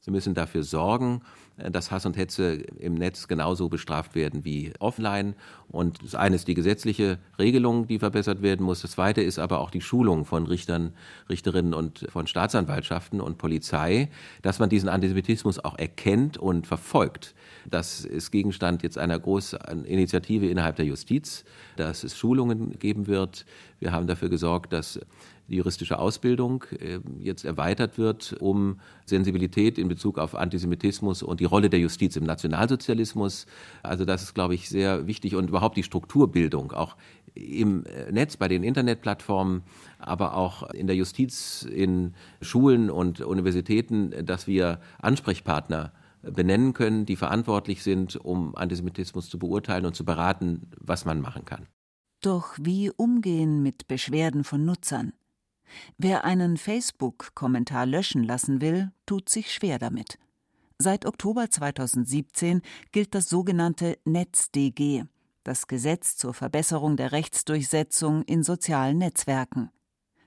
Sie 0.02 0.10
müssen 0.10 0.32
dafür 0.32 0.62
sorgen, 0.62 1.20
äh, 1.58 1.70
dass 1.70 1.90
Hass 1.90 2.06
und 2.06 2.16
Hetze 2.16 2.54
im 2.54 2.94
Netz 2.94 3.28
genauso 3.28 3.68
bestraft 3.68 4.14
werden 4.14 4.44
wie 4.44 4.72
offline. 4.78 5.34
Und 5.68 6.02
das 6.02 6.14
eine 6.14 6.36
ist 6.36 6.48
die 6.48 6.54
gesetzliche 6.54 7.18
Regelung, 7.38 7.86
die 7.86 7.98
verbessert 7.98 8.40
werden 8.40 8.64
muss. 8.64 8.80
Das 8.80 8.92
zweite 8.92 9.20
ist 9.20 9.38
aber 9.38 9.60
auch 9.60 9.70
die 9.70 9.82
Schulung 9.82 10.24
von 10.24 10.46
Richtern, 10.46 10.94
Richterinnen 11.28 11.74
und 11.74 12.06
von 12.10 12.26
Staatsanwaltschaften 12.26 13.20
und 13.20 13.36
Polizei, 13.36 14.08
dass 14.40 14.58
man 14.58 14.70
diesen 14.70 14.88
Antisemitismus 14.88 15.58
auch 15.58 15.78
erkennt 15.78 16.38
und 16.38 16.66
verfolgt. 16.66 17.34
Das 17.68 18.04
ist 18.04 18.30
Gegenstand 18.30 18.82
jetzt 18.82 18.96
einer 18.96 19.18
großen 19.18 19.84
Initiative 19.84 20.48
innerhalb 20.48 20.76
der 20.76 20.86
Justiz, 20.86 21.44
dass 21.76 22.04
es 22.04 22.16
Schulungen 22.16 22.78
geben 22.78 23.06
wird. 23.06 23.44
Wir 23.78 23.92
haben 23.92 24.06
dafür 24.06 24.30
gesorgt, 24.30 24.72
dass 24.72 24.98
die 25.50 25.56
juristische 25.56 25.98
Ausbildung 25.98 26.64
äh, 26.78 27.00
jetzt 27.18 27.44
erweitert 27.44 27.98
wird, 27.98 28.36
um 28.40 28.80
Sensibilität 29.04 29.78
in 29.78 29.88
Bezug 29.88 30.18
auf 30.18 30.34
Antisemitismus 30.34 31.22
und 31.22 31.40
die 31.40 31.44
Rolle 31.44 31.68
der 31.68 31.80
Justiz 31.80 32.16
im 32.16 32.24
Nationalsozialismus. 32.24 33.46
Also 33.82 34.04
das 34.04 34.22
ist, 34.22 34.34
glaube 34.34 34.54
ich, 34.54 34.68
sehr 34.68 35.06
wichtig 35.06 35.34
und 35.34 35.48
überhaupt 35.48 35.76
die 35.76 35.82
Strukturbildung 35.82 36.72
auch 36.72 36.96
im 37.34 37.84
äh, 37.84 38.10
Netz, 38.12 38.36
bei 38.36 38.48
den 38.48 38.62
Internetplattformen, 38.62 39.62
aber 39.98 40.36
auch 40.36 40.70
in 40.70 40.86
der 40.86 40.96
Justiz, 40.96 41.62
in 41.62 42.14
Schulen 42.40 42.90
und 42.90 43.20
Universitäten, 43.20 44.24
dass 44.24 44.46
wir 44.46 44.80
Ansprechpartner 45.00 45.92
benennen 46.22 46.74
können, 46.74 47.06
die 47.06 47.16
verantwortlich 47.16 47.82
sind, 47.82 48.16
um 48.16 48.54
Antisemitismus 48.54 49.28
zu 49.28 49.38
beurteilen 49.38 49.86
und 49.86 49.96
zu 49.96 50.04
beraten, 50.04 50.70
was 50.78 51.04
man 51.04 51.20
machen 51.20 51.44
kann. 51.44 51.66
Doch 52.22 52.56
wie 52.60 52.90
umgehen 52.90 53.62
mit 53.62 53.88
Beschwerden 53.88 54.44
von 54.44 54.64
Nutzern? 54.64 55.14
Wer 55.98 56.24
einen 56.24 56.56
Facebook-Kommentar 56.56 57.86
löschen 57.86 58.24
lassen 58.24 58.60
will, 58.60 58.92
tut 59.06 59.28
sich 59.28 59.52
schwer 59.52 59.78
damit. 59.78 60.18
Seit 60.78 61.04
Oktober 61.04 61.50
2017 61.50 62.62
gilt 62.90 63.14
das 63.14 63.28
sogenannte 63.28 63.98
NetzDG, 64.04 65.04
das 65.44 65.66
Gesetz 65.66 66.16
zur 66.16 66.32
Verbesserung 66.32 66.96
der 66.96 67.12
Rechtsdurchsetzung 67.12 68.22
in 68.22 68.42
sozialen 68.42 68.98
Netzwerken. 68.98 69.70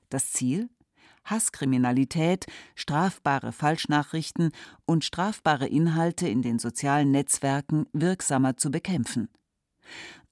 Das 0.09 0.31
Ziel? 0.31 0.69
Hasskriminalität, 1.25 2.45
strafbare 2.75 3.51
Falschnachrichten 3.51 4.51
und 4.85 5.05
strafbare 5.05 5.67
Inhalte 5.67 6.27
in 6.27 6.41
den 6.41 6.59
sozialen 6.59 7.11
Netzwerken 7.11 7.87
wirksamer 7.93 8.57
zu 8.57 8.71
bekämpfen. 8.71 9.29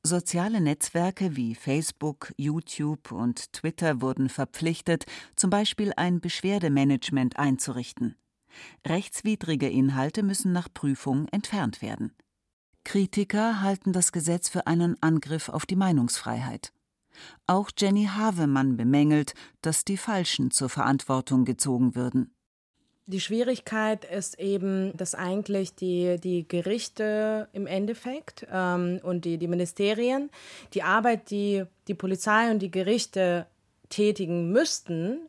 Soziale 0.04 0.62
Netzwerke 0.62 1.36
wie 1.36 1.54
Facebook, 1.54 2.34
YouTube 2.36 3.12
und 3.12 3.54
Twitter 3.54 4.02
wurden 4.02 4.30
verpflichtet, 4.30 5.06
zum 5.36 5.52
Beispiel 5.52 5.94
ein 5.96 6.20
Beschwerdemanagement 6.20 7.38
einzurichten. 7.38 8.16
Rechtswidrige 8.86 9.70
Inhalte 9.70 10.24
müssen 10.24 10.54
nach 10.54 10.70
Prüfung 10.74 11.28
entfernt 11.28 11.84
werden. 11.84 12.14
Kritiker 12.84 13.62
halten 13.62 13.94
das 13.94 14.12
Gesetz 14.12 14.50
für 14.50 14.66
einen 14.66 15.02
Angriff 15.04 15.50
auf 15.50 15.68
die 15.68 15.76
Meinungsfreiheit. 15.76 16.74
Auch 17.46 17.70
Jenny 17.78 18.06
Havemann 18.06 18.78
bemängelt, 18.78 19.36
dass 19.62 19.86
die 19.86 19.98
Falschen 19.98 20.50
zur 20.50 20.70
Verantwortung 20.70 21.46
gezogen 21.46 21.94
würden. 21.94 22.34
Die 23.12 23.20
Schwierigkeit 23.20 24.06
ist 24.06 24.40
eben, 24.40 24.96
dass 24.96 25.16
eigentlich 25.16 25.76
die, 25.76 26.18
die 26.18 26.48
Gerichte 26.48 27.50
im 27.52 27.68
Endeffekt 27.68 28.48
ähm, 28.50 29.02
und 29.04 29.26
die, 29.26 29.38
die 29.38 29.50
Ministerien 29.50 30.30
die 30.74 30.82
Arbeit, 30.84 31.30
die 31.30 31.66
die 31.90 31.94
Polizei 31.94 32.50
und 32.50 32.60
die 32.60 32.72
Gerichte 32.72 33.48
tätigen 33.90 34.54
müssten, 34.54 35.28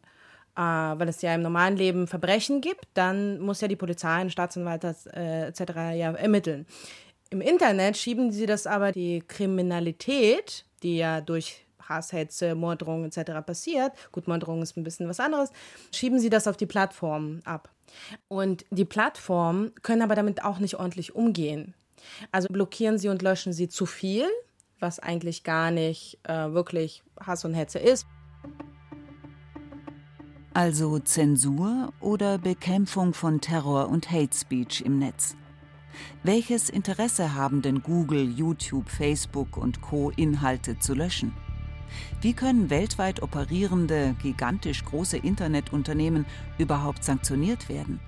äh, 0.55 0.61
weil 0.61 1.09
es 1.09 1.23
ja 1.23 1.35
im 1.35 1.43
normalen 1.43 1.77
Leben 1.77 2.07
Verbrechen 2.07 2.61
gibt, 2.61 2.87
dann 2.95 3.41
muss 3.41 3.61
ja 3.61 3.67
die 3.67 3.75
Polizei 3.75 4.23
und 4.23 4.31
Staatsanwalt 4.31 4.85
äh, 5.13 5.49
etc. 5.49 5.61
ja 5.97 6.13
ermitteln. 6.13 6.67
Im 7.31 7.41
Internet 7.41 7.97
schieben 7.97 8.31
sie 8.31 8.47
das 8.47 8.69
aber 8.69 8.93
die 8.93 9.25
Kriminalität, 9.27 10.67
die 10.85 10.99
ja 10.99 11.21
durch 11.21 11.67
Hasshetze, 11.89 12.55
Morddrohungen 12.55 13.11
etc. 13.11 13.45
passiert, 13.45 13.91
gut, 14.13 14.29
Morddrohungen 14.29 14.63
ist 14.63 14.77
ein 14.77 14.85
bisschen 14.85 15.09
was 15.09 15.19
anderes, 15.19 15.51
schieben 15.91 16.21
sie 16.21 16.31
das 16.31 16.47
auf 16.47 16.57
die 16.57 16.67
Plattform 16.67 17.41
ab. 17.45 17.72
Und 18.29 18.65
die 18.71 18.85
Plattformen 18.85 19.73
können 19.83 20.03
aber 20.03 20.15
damit 20.15 20.45
auch 20.45 20.59
nicht 20.59 20.77
ordentlich 20.77 21.15
umgehen. 21.15 21.75
Also 22.31 22.49
blockieren 22.49 22.99
sie 22.99 23.09
und 23.09 23.23
löschen 23.23 23.53
sie 23.53 23.69
zu 23.69 23.87
viel, 23.87 24.25
was 24.81 24.99
eigentlich 24.99 25.45
gar 25.45 25.71
nicht 25.71 26.19
äh, 26.25 26.53
wirklich 26.53 27.03
Hass 27.21 27.45
und 27.45 27.55
Hetze 27.55 27.79
ist. 27.79 28.07
Also 30.55 30.99
Zensur 30.99 31.93
oder 32.01 32.39
Bekämpfung 32.39 33.15
von 33.15 33.41
Terror 33.41 33.89
und 33.89 34.11
Hate 34.11 34.37
Speech 34.37 34.83
im 34.83 34.99
Netz. 34.99 35.35
Welches 36.23 36.69
Interesse 36.69 37.35
haben 37.35 37.63
denn 37.63 37.83
Google, 37.83 38.29
YouTube, 38.29 38.89
Facebook 38.89 39.57
und 39.57 39.81
Co 39.81 40.11
Inhalte 40.11 40.79
zu 40.79 40.95
löschen? 40.95 41.33
Wie 42.21 42.33
können 42.33 42.71
weltweit 42.71 43.23
operierende, 43.23 44.15
gigantisch 44.23 44.85
große 44.85 45.17
Internetunternehmen 45.17 46.27
überhaupt 46.59 47.05
sanktioniert 47.05 47.69
werden? 47.69 48.01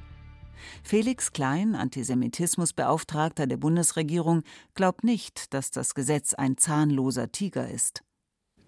Felix 0.82 1.32
Klein, 1.32 1.74
Antisemitismusbeauftragter 1.74 3.46
der 3.46 3.56
Bundesregierung, 3.56 4.42
glaubt 4.74 5.04
nicht, 5.04 5.52
dass 5.54 5.70
das 5.70 5.94
Gesetz 5.94 6.34
ein 6.34 6.56
zahnloser 6.56 7.30
Tiger 7.32 7.68
ist. 7.68 8.02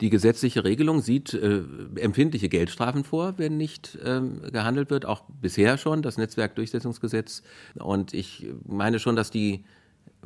Die 0.02 0.10
gesetzliche 0.10 0.62
Regelung 0.64 1.00
sieht 1.00 1.32
äh, 1.32 1.62
empfindliche 1.96 2.50
Geldstrafen 2.50 3.02
vor, 3.02 3.38
wenn 3.38 3.56
nicht 3.56 3.98
ähm, 4.04 4.42
gehandelt 4.52 4.90
wird, 4.90 5.06
auch 5.06 5.22
bisher 5.40 5.78
schon, 5.78 6.02
das 6.02 6.18
Netzwerkdurchsetzungsgesetz. 6.18 7.42
Und 7.76 8.12
ich 8.12 8.46
meine 8.66 8.98
schon, 8.98 9.16
dass 9.16 9.30
die 9.30 9.64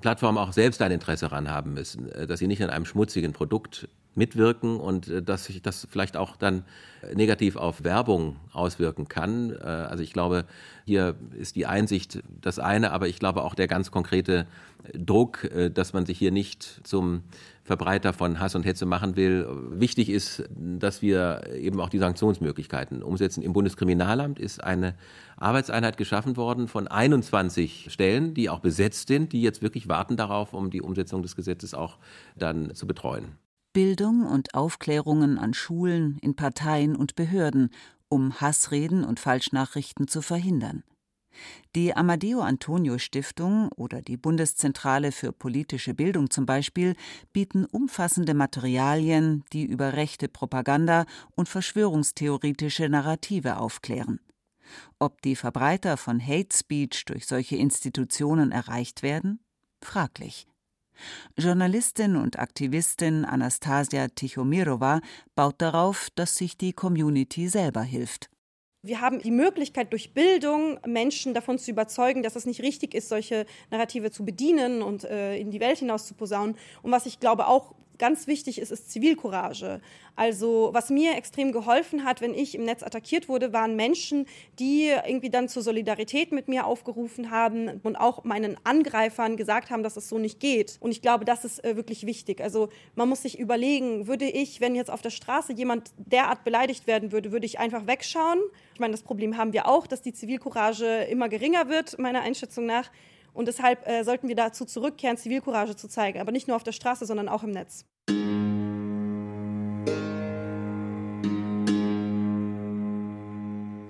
Plattformen 0.00 0.38
auch 0.38 0.52
selbst 0.52 0.82
ein 0.82 0.90
Interesse 0.90 1.26
daran 1.26 1.48
haben 1.48 1.74
müssen, 1.74 2.08
äh, 2.10 2.26
dass 2.26 2.40
sie 2.40 2.48
nicht 2.48 2.62
an 2.62 2.70
einem 2.70 2.84
schmutzigen 2.84 3.32
Produkt 3.32 3.88
mitwirken 4.20 4.78
und 4.78 5.08
äh, 5.08 5.22
dass 5.22 5.46
sich 5.46 5.62
das 5.62 5.88
vielleicht 5.90 6.16
auch 6.16 6.36
dann 6.36 6.64
negativ 7.14 7.56
auf 7.56 7.82
Werbung 7.82 8.36
auswirken 8.52 9.08
kann. 9.08 9.50
Äh, 9.50 9.64
also 9.64 10.02
ich 10.02 10.12
glaube, 10.12 10.44
hier 10.84 11.16
ist 11.38 11.56
die 11.56 11.66
Einsicht 11.66 12.22
das 12.40 12.58
eine, 12.58 12.92
aber 12.92 13.08
ich 13.08 13.18
glaube 13.18 13.42
auch 13.42 13.54
der 13.54 13.66
ganz 13.66 13.90
konkrete 13.90 14.46
Druck, 14.94 15.44
äh, 15.44 15.70
dass 15.70 15.92
man 15.92 16.06
sich 16.06 16.18
hier 16.18 16.30
nicht 16.30 16.80
zum 16.84 17.22
Verbreiter 17.64 18.12
von 18.12 18.40
Hass 18.40 18.54
und 18.54 18.64
Hetze 18.64 18.84
machen 18.84 19.16
will. 19.16 19.46
Wichtig 19.70 20.10
ist, 20.10 20.44
dass 20.50 21.02
wir 21.02 21.42
eben 21.54 21.80
auch 21.80 21.88
die 21.88 21.98
Sanktionsmöglichkeiten 21.98 23.02
umsetzen. 23.02 23.42
Im 23.42 23.52
Bundeskriminalamt 23.52 24.38
ist 24.38 24.62
eine 24.62 24.94
Arbeitseinheit 25.36 25.96
geschaffen 25.96 26.36
worden 26.36 26.68
von 26.68 26.88
21 26.88 27.86
Stellen, 27.90 28.34
die 28.34 28.50
auch 28.50 28.60
besetzt 28.60 29.08
sind, 29.08 29.32
die 29.32 29.42
jetzt 29.42 29.62
wirklich 29.62 29.88
warten 29.88 30.16
darauf, 30.16 30.52
um 30.52 30.70
die 30.70 30.82
Umsetzung 30.82 31.22
des 31.22 31.36
Gesetzes 31.36 31.72
auch 31.72 31.98
dann 32.36 32.74
zu 32.74 32.86
betreuen. 32.86 33.36
Bildung 33.72 34.26
und 34.26 34.54
Aufklärungen 34.54 35.38
an 35.38 35.54
Schulen, 35.54 36.18
in 36.22 36.34
Parteien 36.34 36.96
und 36.96 37.14
Behörden, 37.14 37.70
um 38.08 38.40
Hassreden 38.40 39.04
und 39.04 39.20
Falschnachrichten 39.20 40.08
zu 40.08 40.22
verhindern. 40.22 40.82
Die 41.76 41.94
Amadeo 41.94 42.40
Antonio 42.40 42.98
Stiftung 42.98 43.70
oder 43.76 44.02
die 44.02 44.16
Bundeszentrale 44.16 45.12
für 45.12 45.32
politische 45.32 45.94
Bildung 45.94 46.30
zum 46.30 46.46
Beispiel 46.46 46.96
bieten 47.32 47.64
umfassende 47.64 48.34
Materialien, 48.34 49.44
die 49.52 49.64
über 49.64 49.92
rechte 49.92 50.28
Propaganda 50.28 51.06
und 51.36 51.48
verschwörungstheoretische 51.48 52.88
Narrative 52.88 53.58
aufklären. 53.58 54.18
Ob 54.98 55.22
die 55.22 55.36
Verbreiter 55.36 55.96
von 55.96 56.20
Hate 56.20 56.56
Speech 56.56 57.04
durch 57.04 57.26
solche 57.26 57.56
Institutionen 57.56 58.50
erreicht 58.50 59.04
werden? 59.04 59.38
Fraglich. 59.80 60.49
Journalistin 61.36 62.16
und 62.16 62.38
Aktivistin 62.38 63.24
Anastasia 63.24 64.08
Tichomirova 64.08 65.00
baut 65.34 65.56
darauf, 65.58 66.08
dass 66.14 66.36
sich 66.36 66.56
die 66.56 66.72
Community 66.72 67.48
selber 67.48 67.82
hilft. 67.82 68.30
Wir 68.82 69.02
haben 69.02 69.18
die 69.18 69.30
Möglichkeit, 69.30 69.92
durch 69.92 70.14
Bildung 70.14 70.78
Menschen 70.86 71.34
davon 71.34 71.58
zu 71.58 71.70
überzeugen, 71.70 72.22
dass 72.22 72.34
es 72.34 72.46
nicht 72.46 72.62
richtig 72.62 72.94
ist, 72.94 73.10
solche 73.10 73.44
Narrative 73.70 74.10
zu 74.10 74.24
bedienen 74.24 74.80
und 74.80 75.04
äh, 75.04 75.36
in 75.36 75.50
die 75.50 75.60
Welt 75.60 75.78
hinaus 75.78 76.06
zu 76.06 76.14
posaunen. 76.14 76.56
Und 76.82 76.90
was 76.90 77.04
ich 77.04 77.20
glaube 77.20 77.46
auch 77.46 77.74
ganz 78.00 78.26
wichtig 78.26 78.58
ist, 78.58 78.72
ist 78.72 78.90
Zivilcourage. 78.90 79.80
Also 80.16 80.70
was 80.72 80.90
mir 80.90 81.16
extrem 81.16 81.52
geholfen 81.52 82.04
hat, 82.04 82.20
wenn 82.20 82.34
ich 82.34 82.56
im 82.56 82.64
Netz 82.64 82.82
attackiert 82.82 83.28
wurde, 83.28 83.52
waren 83.52 83.76
Menschen, 83.76 84.26
die 84.58 84.88
irgendwie 85.06 85.30
dann 85.30 85.48
zur 85.48 85.62
Solidarität 85.62 86.32
mit 86.32 86.48
mir 86.48 86.66
aufgerufen 86.66 87.30
haben 87.30 87.80
und 87.84 87.94
auch 87.94 88.24
meinen 88.24 88.56
Angreifern 88.64 89.36
gesagt 89.36 89.70
haben, 89.70 89.84
dass 89.84 89.96
es 89.96 90.08
so 90.08 90.18
nicht 90.18 90.40
geht. 90.40 90.78
Und 90.80 90.90
ich 90.90 91.02
glaube, 91.02 91.24
das 91.24 91.44
ist 91.44 91.62
äh, 91.62 91.76
wirklich 91.76 92.04
wichtig. 92.06 92.40
Also 92.40 92.70
man 92.96 93.08
muss 93.08 93.22
sich 93.22 93.38
überlegen, 93.38 94.08
würde 94.08 94.24
ich, 94.24 94.60
wenn 94.60 94.74
jetzt 94.74 94.90
auf 94.90 95.02
der 95.02 95.10
Straße 95.10 95.52
jemand 95.52 95.92
derart 95.96 96.42
beleidigt 96.42 96.86
werden 96.86 97.12
würde, 97.12 97.30
würde 97.30 97.46
ich 97.46 97.58
einfach 97.58 97.86
wegschauen? 97.86 98.40
Ich 98.74 98.80
meine, 98.80 98.92
das 98.92 99.02
Problem 99.02 99.36
haben 99.36 99.52
wir 99.52 99.68
auch, 99.68 99.86
dass 99.86 100.02
die 100.02 100.12
Zivilcourage 100.12 101.04
immer 101.04 101.28
geringer 101.28 101.68
wird, 101.68 101.98
meiner 101.98 102.22
Einschätzung 102.22 102.66
nach. 102.66 102.90
Und 103.40 103.46
deshalb 103.46 103.88
äh, 103.88 104.04
sollten 104.04 104.28
wir 104.28 104.36
dazu 104.36 104.66
zurückkehren, 104.66 105.16
Zivilcourage 105.16 105.74
zu 105.74 105.88
zeigen, 105.88 106.20
aber 106.20 106.30
nicht 106.30 106.46
nur 106.46 106.58
auf 106.58 106.62
der 106.62 106.72
Straße, 106.72 107.06
sondern 107.06 107.26
auch 107.26 107.42
im 107.42 107.52
Netz. 107.52 107.86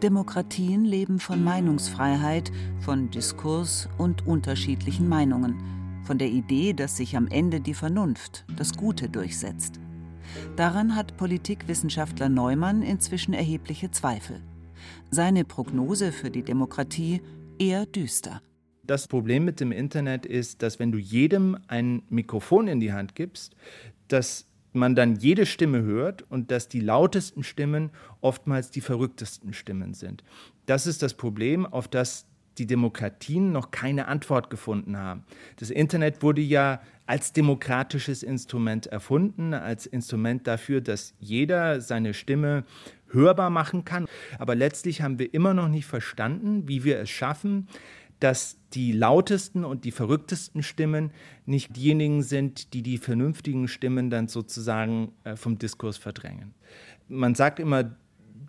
Demokratien 0.01 0.85
leben 0.85 1.19
von 1.19 1.43
Meinungsfreiheit, 1.43 2.53
von 2.79 3.11
Diskurs 3.11 3.89
und 3.99 4.25
unterschiedlichen 4.25 5.09
Meinungen, 5.09 6.01
von 6.05 6.17
der 6.17 6.29
Idee, 6.29 6.73
dass 6.73 6.97
sich 6.97 7.17
am 7.17 7.27
Ende 7.27 7.61
die 7.61 7.75
Vernunft, 7.75 8.45
das 8.57 8.75
Gute 8.75 9.09
durchsetzt. 9.09 9.81
Daran 10.55 10.95
hat 10.95 11.17
Politikwissenschaftler 11.17 12.29
Neumann 12.29 12.83
inzwischen 12.83 13.35
erhebliche 13.35 13.91
Zweifel. 13.91 14.45
Seine 15.11 15.45
Prognose 15.45 16.13
für 16.13 16.31
die 16.31 16.45
Demokratie 16.45 17.21
eher 17.59 17.85
düster. 17.85 18.41
Das 18.91 19.07
Problem 19.07 19.45
mit 19.45 19.61
dem 19.61 19.71
Internet 19.71 20.27
ist, 20.27 20.63
dass 20.63 20.81
wenn 20.81 20.91
du 20.91 20.99
jedem 20.99 21.57
ein 21.69 22.03
Mikrofon 22.09 22.67
in 22.67 22.81
die 22.81 22.93
Hand 22.93 23.15
gibst, 23.15 23.55
dass 24.09 24.49
man 24.73 24.97
dann 24.97 25.15
jede 25.15 25.47
Stimme 25.47 25.83
hört 25.83 26.23
und 26.29 26.51
dass 26.51 26.67
die 26.67 26.81
lautesten 26.81 27.45
Stimmen 27.45 27.91
oftmals 28.21 28.73
die 28.73 28.81
verrücktesten 28.81 29.53
Stimmen 29.53 29.95
sind. 29.95 30.25
Das 30.67 30.89
ist 30.89 31.05
das 31.05 31.15
Problem, 31.15 31.67
auf 31.67 31.87
das 31.87 32.27
die 32.59 32.67
Demokratien 32.67 33.53
noch 33.53 33.71
keine 33.71 34.09
Antwort 34.09 34.51
gefunden 34.51 34.97
haben. 34.97 35.23
Das 35.61 35.71
Internet 35.71 36.25
wurde 36.25 36.41
ja 36.41 36.83
als 37.07 37.33
demokratisches 37.33 38.25
Instrument 38.25 38.89
erfunden, 38.89 39.55
als 39.55 39.87
Instrument 39.87 40.49
dafür, 40.49 40.81
dass 40.81 41.15
jeder 41.21 41.81
seine 41.81 42.13
Stimme 42.13 42.65
hörbar 43.13 43.51
machen 43.51 43.85
kann. 43.85 44.07
Aber 44.39 44.55
letztlich 44.55 45.03
haben 45.03 45.21
wir 45.21 45.33
immer 45.33 45.55
noch 45.55 45.69
nicht 45.69 45.87
verstanden, 45.87 46.69
wie 46.69 46.85
wir 46.85 46.99
es 46.99 47.11
schaffen, 47.11 47.69
dass 48.21 48.59
die 48.73 48.93
lautesten 48.93 49.65
und 49.65 49.85
die 49.85 49.91
verrücktesten 49.91 50.63
Stimmen 50.63 51.11
nicht 51.47 51.77
diejenigen 51.77 52.23
sind, 52.23 52.73
die 52.75 52.83
die 52.83 52.99
vernünftigen 52.99 53.67
Stimmen 53.67 54.11
dann 54.11 54.29
sozusagen 54.29 55.13
äh, 55.25 55.37
vom 55.37 55.59
Diskurs 55.59 55.97
verdrängen. 55.97 56.55
Man 57.09 57.35
sagt 57.35 57.59
immer, 57.59 57.97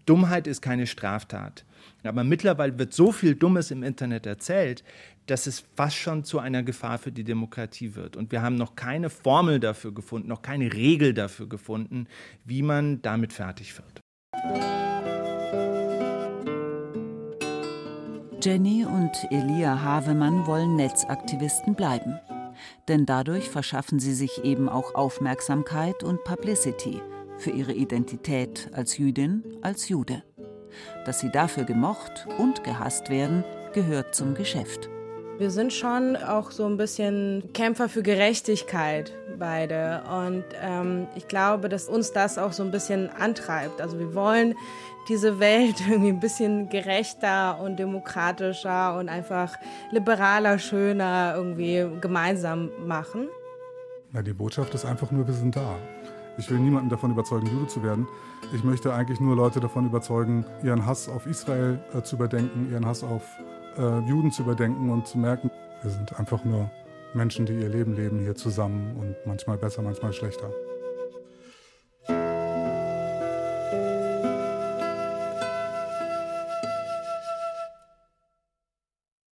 Dummheit 0.06 0.48
ist 0.48 0.62
keine 0.62 0.88
Straftat. 0.88 1.66
Aber 2.04 2.24
mittlerweile 2.24 2.78
wird 2.78 2.94
so 2.94 3.12
viel 3.12 3.36
Dummes 3.36 3.72
im 3.72 3.84
Internet 3.84 4.26
erzählt, 4.26 4.84
dass 5.28 5.48
es 5.48 5.64
fast 5.76 5.96
schon 5.96 6.24
zu 6.24 6.40
einer 6.40 6.64
Gefahr 6.64 6.98
für 6.98 7.12
die 7.12 7.24
Demokratie 7.24 7.96
wird. 7.96 8.18
Und 8.18 8.32
wir 8.32 8.42
haben 8.42 8.56
noch 8.56 8.76
keine 8.76 9.10
Formel 9.10 9.60
dafür 9.60 9.94
gefunden, 9.94 10.28
noch 10.28 10.42
keine 10.42 10.74
Regel 10.74 11.14
dafür 11.14 11.48
gefunden, 11.48 12.08
wie 12.44 12.64
man 12.64 13.02
damit 13.02 13.34
fertig 13.34 13.74
wird. 13.78 14.81
Jenny 18.44 18.86
und 18.86 19.12
Elia 19.30 19.84
Havemann 19.84 20.48
wollen 20.48 20.76
Netzaktivisten 20.76 21.76
bleiben. 21.76 22.20
Denn 22.88 23.06
dadurch 23.06 23.50
verschaffen 23.50 24.00
sie 24.00 24.16
sich 24.16 24.44
eben 24.44 24.68
auch 24.68 24.96
Aufmerksamkeit 24.96 26.04
und 26.04 26.24
Publicity 26.24 27.02
für 27.38 27.52
ihre 27.52 27.74
Identität 27.74 28.70
als 28.74 28.98
Jüdin, 28.98 29.44
als 29.62 29.90
Jude. 29.90 30.24
Dass 31.06 31.20
sie 31.20 31.30
dafür 31.30 31.66
gemocht 31.66 32.26
und 32.40 32.64
gehasst 32.64 33.12
werden, 33.12 33.44
gehört 33.74 34.16
zum 34.16 34.34
Geschäft. 34.34 34.90
Wir 35.38 35.52
sind 35.52 35.72
schon 35.72 36.16
auch 36.16 36.50
so 36.50 36.66
ein 36.66 36.78
bisschen 36.78 37.54
Kämpfer 37.54 37.90
für 37.90 38.02
Gerechtigkeit 38.02 39.14
beide. 39.42 40.04
Und 40.08 40.46
ähm, 40.62 41.08
ich 41.16 41.28
glaube, 41.28 41.68
dass 41.68 41.90
uns 41.90 42.14
das 42.14 42.38
auch 42.38 42.54
so 42.54 42.64
ein 42.64 42.72
bisschen 42.72 43.10
antreibt. 43.10 43.82
Also 43.82 44.00
wir 44.00 44.14
wollen 44.14 44.56
diese 45.10 45.40
Welt 45.40 45.82
irgendwie 45.90 46.10
ein 46.10 46.20
bisschen 46.20 46.70
gerechter 46.70 47.60
und 47.60 47.78
demokratischer 47.78 48.98
und 48.98 49.10
einfach 49.10 49.58
liberaler, 49.90 50.60
schöner 50.60 51.34
irgendwie 51.36 51.86
gemeinsam 52.00 52.70
machen. 52.86 53.28
Ja, 54.14 54.22
die 54.22 54.34
Botschaft 54.34 54.74
ist 54.76 54.86
einfach 54.86 55.12
nur, 55.12 55.26
wir 55.26 55.34
sind 55.34 55.56
da. 55.56 55.76
Ich 56.38 56.50
will 56.50 56.60
niemanden 56.60 56.90
davon 56.90 57.12
überzeugen, 57.12 57.48
Jude 57.48 57.68
zu 57.68 57.84
werden. 57.84 58.08
Ich 58.54 58.64
möchte 58.64 58.94
eigentlich 58.94 59.20
nur 59.20 59.36
Leute 59.36 59.60
davon 59.60 59.86
überzeugen, 59.86 60.46
ihren 60.64 60.86
Hass 60.86 61.10
auf 61.10 61.26
Israel 61.26 61.80
äh, 61.94 62.02
zu 62.04 62.16
überdenken, 62.16 62.72
ihren 62.72 62.86
Hass 62.86 63.04
auf 63.04 63.24
äh, 63.78 64.00
Juden 64.08 64.32
zu 64.32 64.44
überdenken 64.44 64.90
und 64.92 65.08
zu 65.08 65.18
merken, 65.18 65.50
wir 65.82 65.90
sind 65.90 66.18
einfach 66.20 66.44
nur 66.44 66.70
Menschen, 67.14 67.46
die 67.46 67.54
ihr 67.54 67.70
Leben 67.70 67.96
leben 67.96 68.20
hier 68.20 68.36
zusammen 68.36 68.96
und 68.96 69.16
manchmal 69.26 69.58
besser, 69.58 69.82
manchmal 69.82 70.14
schlechter. 70.14 70.52